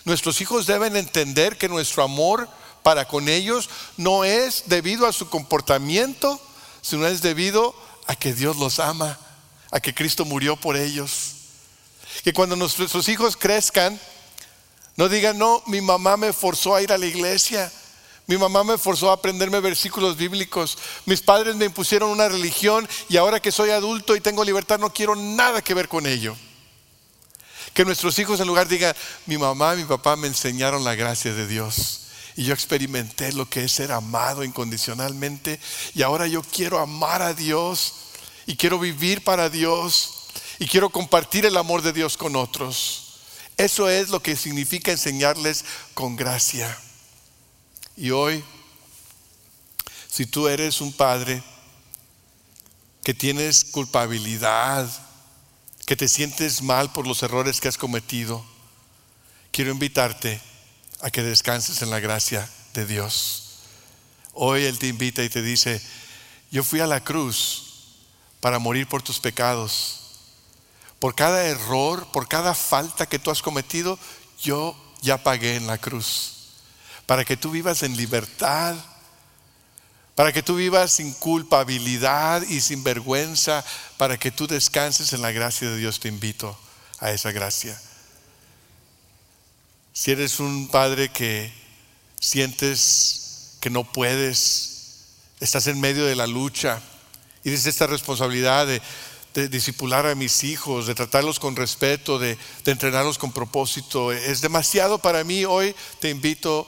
Nuestros 0.06 0.42
hijos 0.42 0.66
deben 0.66 0.96
entender 0.96 1.58
que 1.58 1.70
nuestro 1.70 2.04
amor 2.04 2.50
para 2.84 3.08
con 3.08 3.30
ellos 3.30 3.70
no 3.98 4.24
es 4.24 4.64
debido 4.66 5.06
a 5.06 5.14
su 5.14 5.30
comportamiento, 5.30 6.42
sino 6.82 7.06
es 7.06 7.22
debido 7.22 7.76
a 8.08 8.16
que 8.16 8.34
Dios 8.34 8.58
los 8.58 8.80
ama, 8.80 9.18
a 9.70 9.80
que 9.80 9.94
Cristo 9.94 10.26
murió 10.26 10.56
por 10.56 10.76
ellos. 10.76 11.34
Que 12.24 12.34
cuando 12.34 12.56
nuestros 12.56 13.08
hijos 13.08 13.38
crezcan, 13.38 14.00
no 14.96 15.08
digan, 15.10 15.38
no, 15.38 15.64
mi 15.68 15.82
mamá 15.82 16.18
me 16.18 16.34
forzó 16.34 16.76
a 16.76 16.82
ir 16.82 16.92
a 16.92 16.98
la 16.98 17.06
iglesia, 17.06 17.72
mi 18.28 18.38
mamá 18.38 18.64
me 18.64 18.78
forzó 18.78 19.10
a 19.10 19.16
aprenderme 19.16 19.60
versículos 19.60 20.18
bíblicos, 20.18 20.78
mis 21.06 21.22
padres 21.22 21.56
me 21.56 21.66
impusieron 21.66 22.10
una 22.10 22.30
religión 22.30 22.88
y 23.10 23.18
ahora 23.18 23.40
que 23.40 23.52
soy 23.52 23.70
adulto 23.70 24.16
y 24.16 24.22
tengo 24.22 24.44
libertad 24.44 24.80
no 24.80 24.94
quiero 24.94 25.16
nada 25.16 25.62
que 25.62 25.74
ver 25.74 25.88
con 25.88 26.06
ello. 26.06 26.36
Que 27.74 27.86
nuestros 27.86 28.18
hijos 28.20 28.40
en 28.40 28.48
lugar 28.48 28.68
digan, 28.68 28.96
mi 29.26 29.38
mamá 29.38 29.76
mi 29.76 29.86
papá 29.86 30.16
me 30.16 30.28
enseñaron 30.28 30.84
la 30.84 30.96
gracia 30.96 31.34
de 31.34 31.48
Dios. 31.48 32.02
Y 32.36 32.46
yo 32.46 32.54
experimenté 32.54 33.34
lo 33.34 33.50
que 33.50 33.64
es 33.64 33.72
ser 33.72 33.92
amado 33.92 34.44
incondicionalmente. 34.44 35.60
Y 35.94 36.02
ahora 36.02 36.28
yo 36.28 36.42
quiero 36.42 36.80
amar 36.80 37.22
a 37.22 37.34
Dios. 37.34 37.94
Y 38.46 38.56
quiero 38.56 38.80
vivir 38.80 39.24
para 39.24 39.50
Dios. 39.50 40.28
Y 40.60 40.68
quiero 40.68 40.90
compartir 40.90 41.46
el 41.46 41.58
amor 41.58 41.82
de 41.82 41.94
Dios 41.94 42.18
con 42.18 42.36
otros. 42.36 43.12
Eso 43.58 43.90
es 43.90 44.10
lo 44.10 44.22
que 44.22 44.36
significa 44.36 44.92
enseñarles 44.92 45.66
con 45.94 46.16
gracia. 46.16 46.78
Y 47.96 48.12
hoy, 48.12 48.44
si 50.10 50.26
tú 50.26 50.48
eres 50.48 50.82
un 50.82 50.94
padre 50.94 51.44
que 53.04 53.14
tienes 53.14 53.66
culpabilidad, 53.66 54.90
que 55.86 55.96
te 55.96 56.08
sientes 56.08 56.62
mal 56.62 56.92
por 56.92 57.08
los 57.08 57.24
errores 57.24 57.60
que 57.60 57.68
has 57.68 57.78
cometido, 57.78 58.46
quiero 59.52 59.72
invitarte 59.72 60.42
a 61.02 61.10
que 61.10 61.24
descanses 61.24 61.82
en 61.82 61.90
la 61.90 62.00
gracia 62.00 62.50
de 62.74 62.86
Dios. 62.86 63.60
Hoy 64.34 64.64
Él 64.64 64.80
te 64.80 64.88
invita 64.88 65.24
y 65.24 65.30
te 65.30 65.42
dice, 65.42 65.82
yo 66.52 66.64
fui 66.64 66.80
a 66.80 66.88
la 66.88 67.04
cruz 67.04 67.72
para 68.40 68.60
morir 68.60 68.88
por 68.88 69.02
tus 69.02 69.20
pecados. 69.20 69.98
Por 71.00 71.16
cada 71.16 71.46
error, 71.46 72.08
por 72.12 72.28
cada 72.28 72.54
falta 72.54 73.08
que 73.08 73.20
tú 73.20 73.32
has 73.32 73.42
cometido, 73.42 73.98
yo 74.42 74.76
ya 75.02 75.24
pagué 75.24 75.56
en 75.56 75.68
la 75.68 75.78
cruz. 75.78 76.34
Para 77.06 77.26
que 77.26 77.38
tú 77.38 77.52
vivas 77.52 77.84
en 77.84 77.98
libertad 77.98 78.76
para 80.22 80.34
que 80.34 80.44
tú 80.44 80.58
vivas 80.58 80.92
sin 80.92 81.14
culpabilidad 81.14 82.44
y 82.44 82.62
sin 82.62 82.84
vergüenza, 82.84 83.66
para 83.98 84.20
que 84.20 84.30
tú 84.30 84.46
descanses 84.46 85.14
en 85.14 85.24
la 85.24 85.32
gracia 85.32 85.68
de 85.68 85.78
Dios, 85.78 86.00
te 86.00 86.10
invito 86.10 86.56
a 87.00 87.10
esa 87.10 87.32
gracia. 87.32 87.76
Si 89.94 90.12
eres 90.12 90.40
un 90.40 90.68
padre 90.68 91.10
que 91.10 91.52
sientes 92.20 93.58
que 93.62 93.72
no 93.72 93.84
puedes, 93.84 95.08
estás 95.40 95.66
en 95.66 95.82
medio 95.82 96.06
de 96.06 96.16
la 96.16 96.28
lucha 96.28 96.80
y 97.40 97.46
tienes 97.46 97.66
esta 97.66 97.88
responsabilidad 97.88 98.68
de, 98.68 98.80
de 99.34 100.12
a 100.12 100.14
mis 100.14 100.44
hijos, 100.44 100.86
de 100.86 100.94
tratarlos 100.94 101.40
con 101.40 101.56
respeto, 101.56 102.20
de 102.20 102.38
entrenarlos 102.68 103.18
con 103.18 103.32
propósito, 103.32 104.12
es 104.12 104.42
demasiado 104.42 105.00
para 105.00 105.24
mí, 105.24 105.46
hoy 105.46 105.76
te 106.00 106.12
invito 106.12 106.68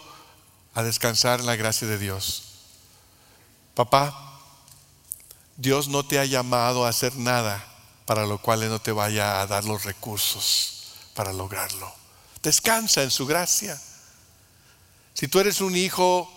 a 0.73 0.81
descansar 0.81 1.39
en 1.39 1.45
la 1.45 1.55
gracia 1.55 1.87
de 1.87 1.99
Dios. 1.99 2.42
Papá, 3.75 4.39
Dios 5.57 5.87
no 5.87 6.05
te 6.05 6.19
ha 6.19 6.25
llamado 6.25 6.85
a 6.85 6.89
hacer 6.89 7.15
nada 7.15 7.63
para 8.05 8.25
lo 8.25 8.37
cual 8.39 8.63
Él 8.63 8.69
no 8.69 8.79
te 8.79 8.91
vaya 8.91 9.41
a 9.41 9.47
dar 9.47 9.65
los 9.65 9.83
recursos 9.83 10.93
para 11.13 11.33
lograrlo. 11.33 11.91
Descansa 12.41 13.03
en 13.03 13.11
su 13.11 13.25
gracia. 13.25 13.79
Si 15.13 15.27
tú 15.27 15.39
eres 15.39 15.61
un 15.61 15.75
hijo, 15.75 16.29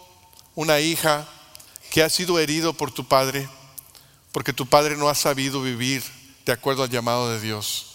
una 0.55 0.81
hija 0.81 1.27
que 1.91 2.03
ha 2.03 2.11
sido 2.11 2.39
herido 2.39 2.75
por 2.75 2.93
tu 2.93 3.07
padre, 3.09 3.49
porque 4.33 4.53
tu 4.53 4.67
padre 4.67 4.97
no 4.97 5.09
ha 5.09 5.15
sabido 5.15 5.63
vivir 5.63 6.05
de 6.45 6.53
acuerdo 6.53 6.83
al 6.83 6.91
llamado 6.91 7.31
de 7.31 7.41
Dios, 7.41 7.87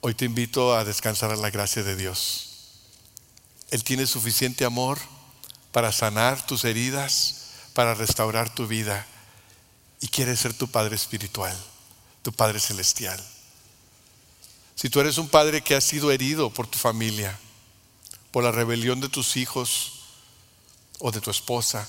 hoy 0.00 0.14
te 0.14 0.26
invito 0.26 0.74
a 0.74 0.84
descansar 0.84 1.32
en 1.32 1.42
la 1.42 1.50
gracia 1.50 1.82
de 1.82 1.96
Dios. 1.96 2.50
Él 3.70 3.82
tiene 3.82 4.06
suficiente 4.06 4.64
amor 4.64 4.98
para 5.76 5.92
sanar 5.92 6.46
tus 6.46 6.64
heridas, 6.64 7.48
para 7.74 7.92
restaurar 7.92 8.48
tu 8.48 8.66
vida 8.66 9.06
y 10.00 10.08
quiere 10.08 10.34
ser 10.34 10.54
tu 10.54 10.68
Padre 10.68 10.96
espiritual, 10.96 11.54
tu 12.22 12.32
Padre 12.32 12.60
celestial. 12.60 13.22
Si 14.74 14.88
tú 14.88 15.00
eres 15.00 15.18
un 15.18 15.28
padre 15.28 15.60
que 15.60 15.74
ha 15.74 15.82
sido 15.82 16.10
herido 16.10 16.48
por 16.48 16.66
tu 16.66 16.78
familia, 16.78 17.38
por 18.30 18.42
la 18.42 18.52
rebelión 18.52 19.02
de 19.02 19.10
tus 19.10 19.36
hijos 19.36 19.92
o 20.98 21.12
de 21.12 21.20
tu 21.20 21.30
esposa, 21.30 21.86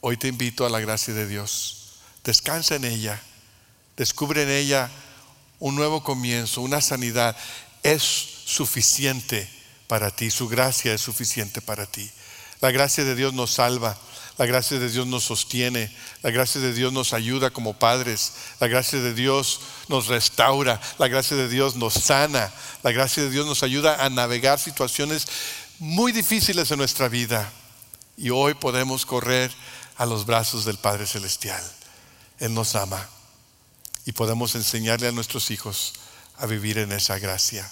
hoy 0.00 0.16
te 0.16 0.28
invito 0.28 0.64
a 0.64 0.70
la 0.70 0.78
gracia 0.78 1.14
de 1.14 1.26
Dios. 1.26 1.94
Descansa 2.22 2.76
en 2.76 2.84
ella, 2.84 3.20
descubre 3.96 4.44
en 4.44 4.50
ella 4.50 4.88
un 5.58 5.74
nuevo 5.74 6.04
comienzo, 6.04 6.60
una 6.60 6.80
sanidad. 6.80 7.36
Es 7.82 8.04
suficiente 8.44 9.50
para 9.88 10.12
ti, 10.14 10.30
su 10.30 10.46
gracia 10.46 10.94
es 10.94 11.00
suficiente 11.00 11.60
para 11.60 11.86
ti. 11.86 12.08
La 12.60 12.70
gracia 12.70 13.04
de 13.04 13.14
Dios 13.14 13.34
nos 13.34 13.52
salva, 13.52 13.96
la 14.38 14.46
gracia 14.46 14.78
de 14.78 14.90
Dios 14.90 15.06
nos 15.06 15.24
sostiene, 15.24 15.90
la 16.22 16.30
gracia 16.30 16.60
de 16.60 16.72
Dios 16.72 16.92
nos 16.92 17.12
ayuda 17.12 17.50
como 17.50 17.78
padres, 17.78 18.32
la 18.60 18.66
gracia 18.66 19.00
de 19.00 19.14
Dios 19.14 19.60
nos 19.88 20.08
restaura, 20.08 20.80
la 20.98 21.08
gracia 21.08 21.36
de 21.36 21.48
Dios 21.48 21.76
nos 21.76 21.94
sana, 21.94 22.52
la 22.82 22.92
gracia 22.92 23.22
de 23.22 23.30
Dios 23.30 23.46
nos 23.46 23.62
ayuda 23.62 24.04
a 24.04 24.10
navegar 24.10 24.58
situaciones 24.58 25.26
muy 25.78 26.12
difíciles 26.12 26.70
en 26.70 26.78
nuestra 26.78 27.08
vida. 27.08 27.50
Y 28.16 28.30
hoy 28.30 28.54
podemos 28.54 29.06
correr 29.06 29.52
a 29.96 30.06
los 30.06 30.26
brazos 30.26 30.64
del 30.64 30.78
Padre 30.78 31.06
Celestial. 31.06 31.62
Él 32.38 32.52
nos 32.52 32.74
ama 32.74 33.08
y 34.04 34.12
podemos 34.12 34.54
enseñarle 34.54 35.08
a 35.08 35.12
nuestros 35.12 35.50
hijos 35.50 35.94
a 36.38 36.46
vivir 36.46 36.78
en 36.78 36.92
esa 36.92 37.18
gracia. 37.18 37.70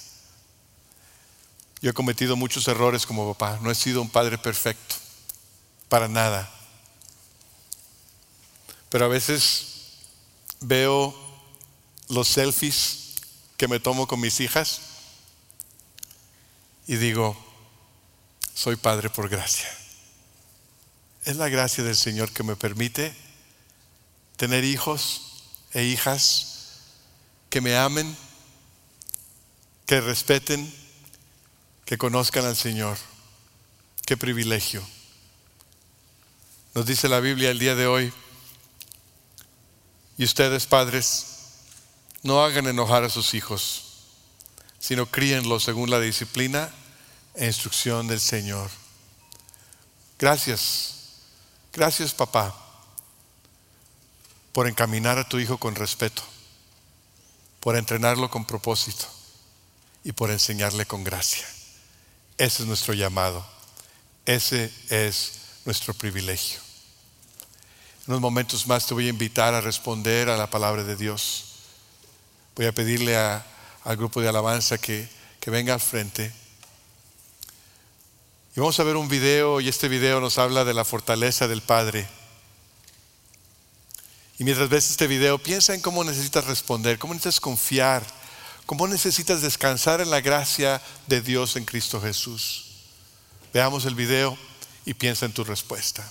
Yo 1.85 1.91
he 1.91 1.93
cometido 1.93 2.35
muchos 2.35 2.66
errores 2.66 3.05
como 3.05 3.35
papá, 3.35 3.59
no 3.61 3.70
he 3.70 3.74
sido 3.74 4.01
un 4.01 4.09
padre 4.09 4.39
perfecto, 4.39 4.95
para 5.91 6.09
nada. 6.09 6.51
Pero 8.89 9.05
a 9.05 9.09
veces 9.09 9.66
veo 10.61 11.14
los 12.09 12.26
selfies 12.26 13.16
que 13.59 13.68
me 13.68 13.80
tomo 13.80 14.07
con 14.07 14.18
mis 14.18 14.41
hijas 14.41 14.80
y 16.87 16.97
digo, 16.97 17.37
soy 18.55 18.76
padre 18.76 19.11
por 19.11 19.28
gracia. 19.28 19.68
Es 21.26 21.37
la 21.37 21.51
gracia 21.51 21.85
del 21.85 21.97
Señor 21.97 22.30
que 22.30 22.45
me 22.45 22.57
permite 22.57 23.14
tener 24.39 24.64
hijos 24.64 25.43
e 25.74 25.85
hijas 25.85 26.78
que 27.51 27.61
me 27.61 27.76
amen, 27.76 28.16
que 29.85 30.01
respeten, 30.01 30.84
que 31.85 31.99
conozcan 31.99 32.45
al 32.45 32.57
Señor. 32.57 32.97
Qué 34.07 34.16
privilegio. 34.16 34.82
Nos 36.74 36.87
dice 36.87 37.09
la 37.09 37.20
Biblia 37.20 37.51
el 37.51 37.59
día 37.59 37.74
de 37.74 37.87
hoy, 37.87 38.12
y 40.16 40.24
ustedes, 40.24 40.66
padres, 40.66 41.26
no 42.22 42.43
hagan 42.43 42.66
enojar 42.66 43.05
a 43.05 43.11
sus 43.11 43.35
hijos, 43.35 43.85
sino 44.78 45.07
críenlos 45.07 45.64
según 45.64 45.91
la 45.91 46.01
disciplina 46.01 46.70
e 47.35 47.47
instrucción 47.47 48.07
del 48.07 48.20
Señor. 48.20 48.70
Gracias, 50.18 50.95
gracias 51.72 52.14
papá, 52.14 52.55
por 54.53 54.68
encaminar 54.68 55.18
a 55.18 55.28
tu 55.28 55.39
hijo 55.39 55.59
con 55.59 55.74
respeto, 55.74 56.22
por 57.61 57.76
entrenarlo 57.76 58.30
con 58.30 58.45
propósito 58.45 59.07
y 60.05 60.12
por 60.12 60.30
enseñarle 60.30 60.87
con 60.87 61.03
gracia. 61.03 61.54
Ese 62.37 62.62
es 62.62 62.68
nuestro 62.68 62.95
llamado, 62.95 63.47
ese 64.26 64.72
es 64.89 65.32
nuestro 65.64 65.95
privilegio. 65.95 66.59
En 68.07 68.12
unos 68.12 68.20
momentos 68.20 68.66
más 68.66 68.87
te 68.87 68.95
voy 68.95 69.07
a 69.07 69.11
invitar 69.11 69.55
a 69.55 69.61
responder 69.61 70.28
a 70.28 70.37
la 70.37 70.51
palabra 70.51 70.82
de 70.82 70.97
Dios. 70.97 71.45
Voy 72.57 72.66
a 72.66 72.72
pedirle 72.72 73.16
al 73.16 73.97
grupo 73.97 74.20
de 74.20 74.28
alabanza 74.28 74.78
que, 74.78 75.09
que 75.39 75.51
venga 75.51 75.74
al 75.74 75.80
frente. 75.80 76.32
Y 78.57 78.61
vamos 78.61 78.78
a 78.80 78.85
ver 78.85 78.97
un 78.97 79.09
video 79.09 79.61
y 79.61 79.68
este 79.68 79.89
video 79.89 80.20
nos 80.20 80.37
habla 80.39 80.64
de 80.64 80.74
la 80.74 80.85
fortaleza 80.85 81.47
del 81.47 81.62
Padre. 81.62 82.07
Y 84.39 84.45
mientras 84.45 84.68
ves 84.68 84.91
este 84.91 85.07
video, 85.07 85.39
piensa 85.39 85.72
en 85.72 85.80
cómo 85.80 86.03
necesitas 86.03 86.47
responder, 86.47 86.99
cómo 86.99 87.14
necesitas 87.14 87.41
confiar, 87.41 88.05
cómo 88.67 88.87
necesitas 88.89 89.43
descansar 89.43 90.01
en 90.01 90.11
la 90.11 90.21
gracia 90.21 90.81
de 91.07 91.21
Dios 91.21 91.57
en 91.57 91.65
Cristo 91.65 92.01
Jesús. 92.01 92.67
Veamos 93.53 93.85
el 93.85 93.95
video 93.95 94.37
y 94.85 94.95
piensa 94.95 95.27
en 95.27 95.33
tu 95.33 95.45
respuesta. 95.45 96.09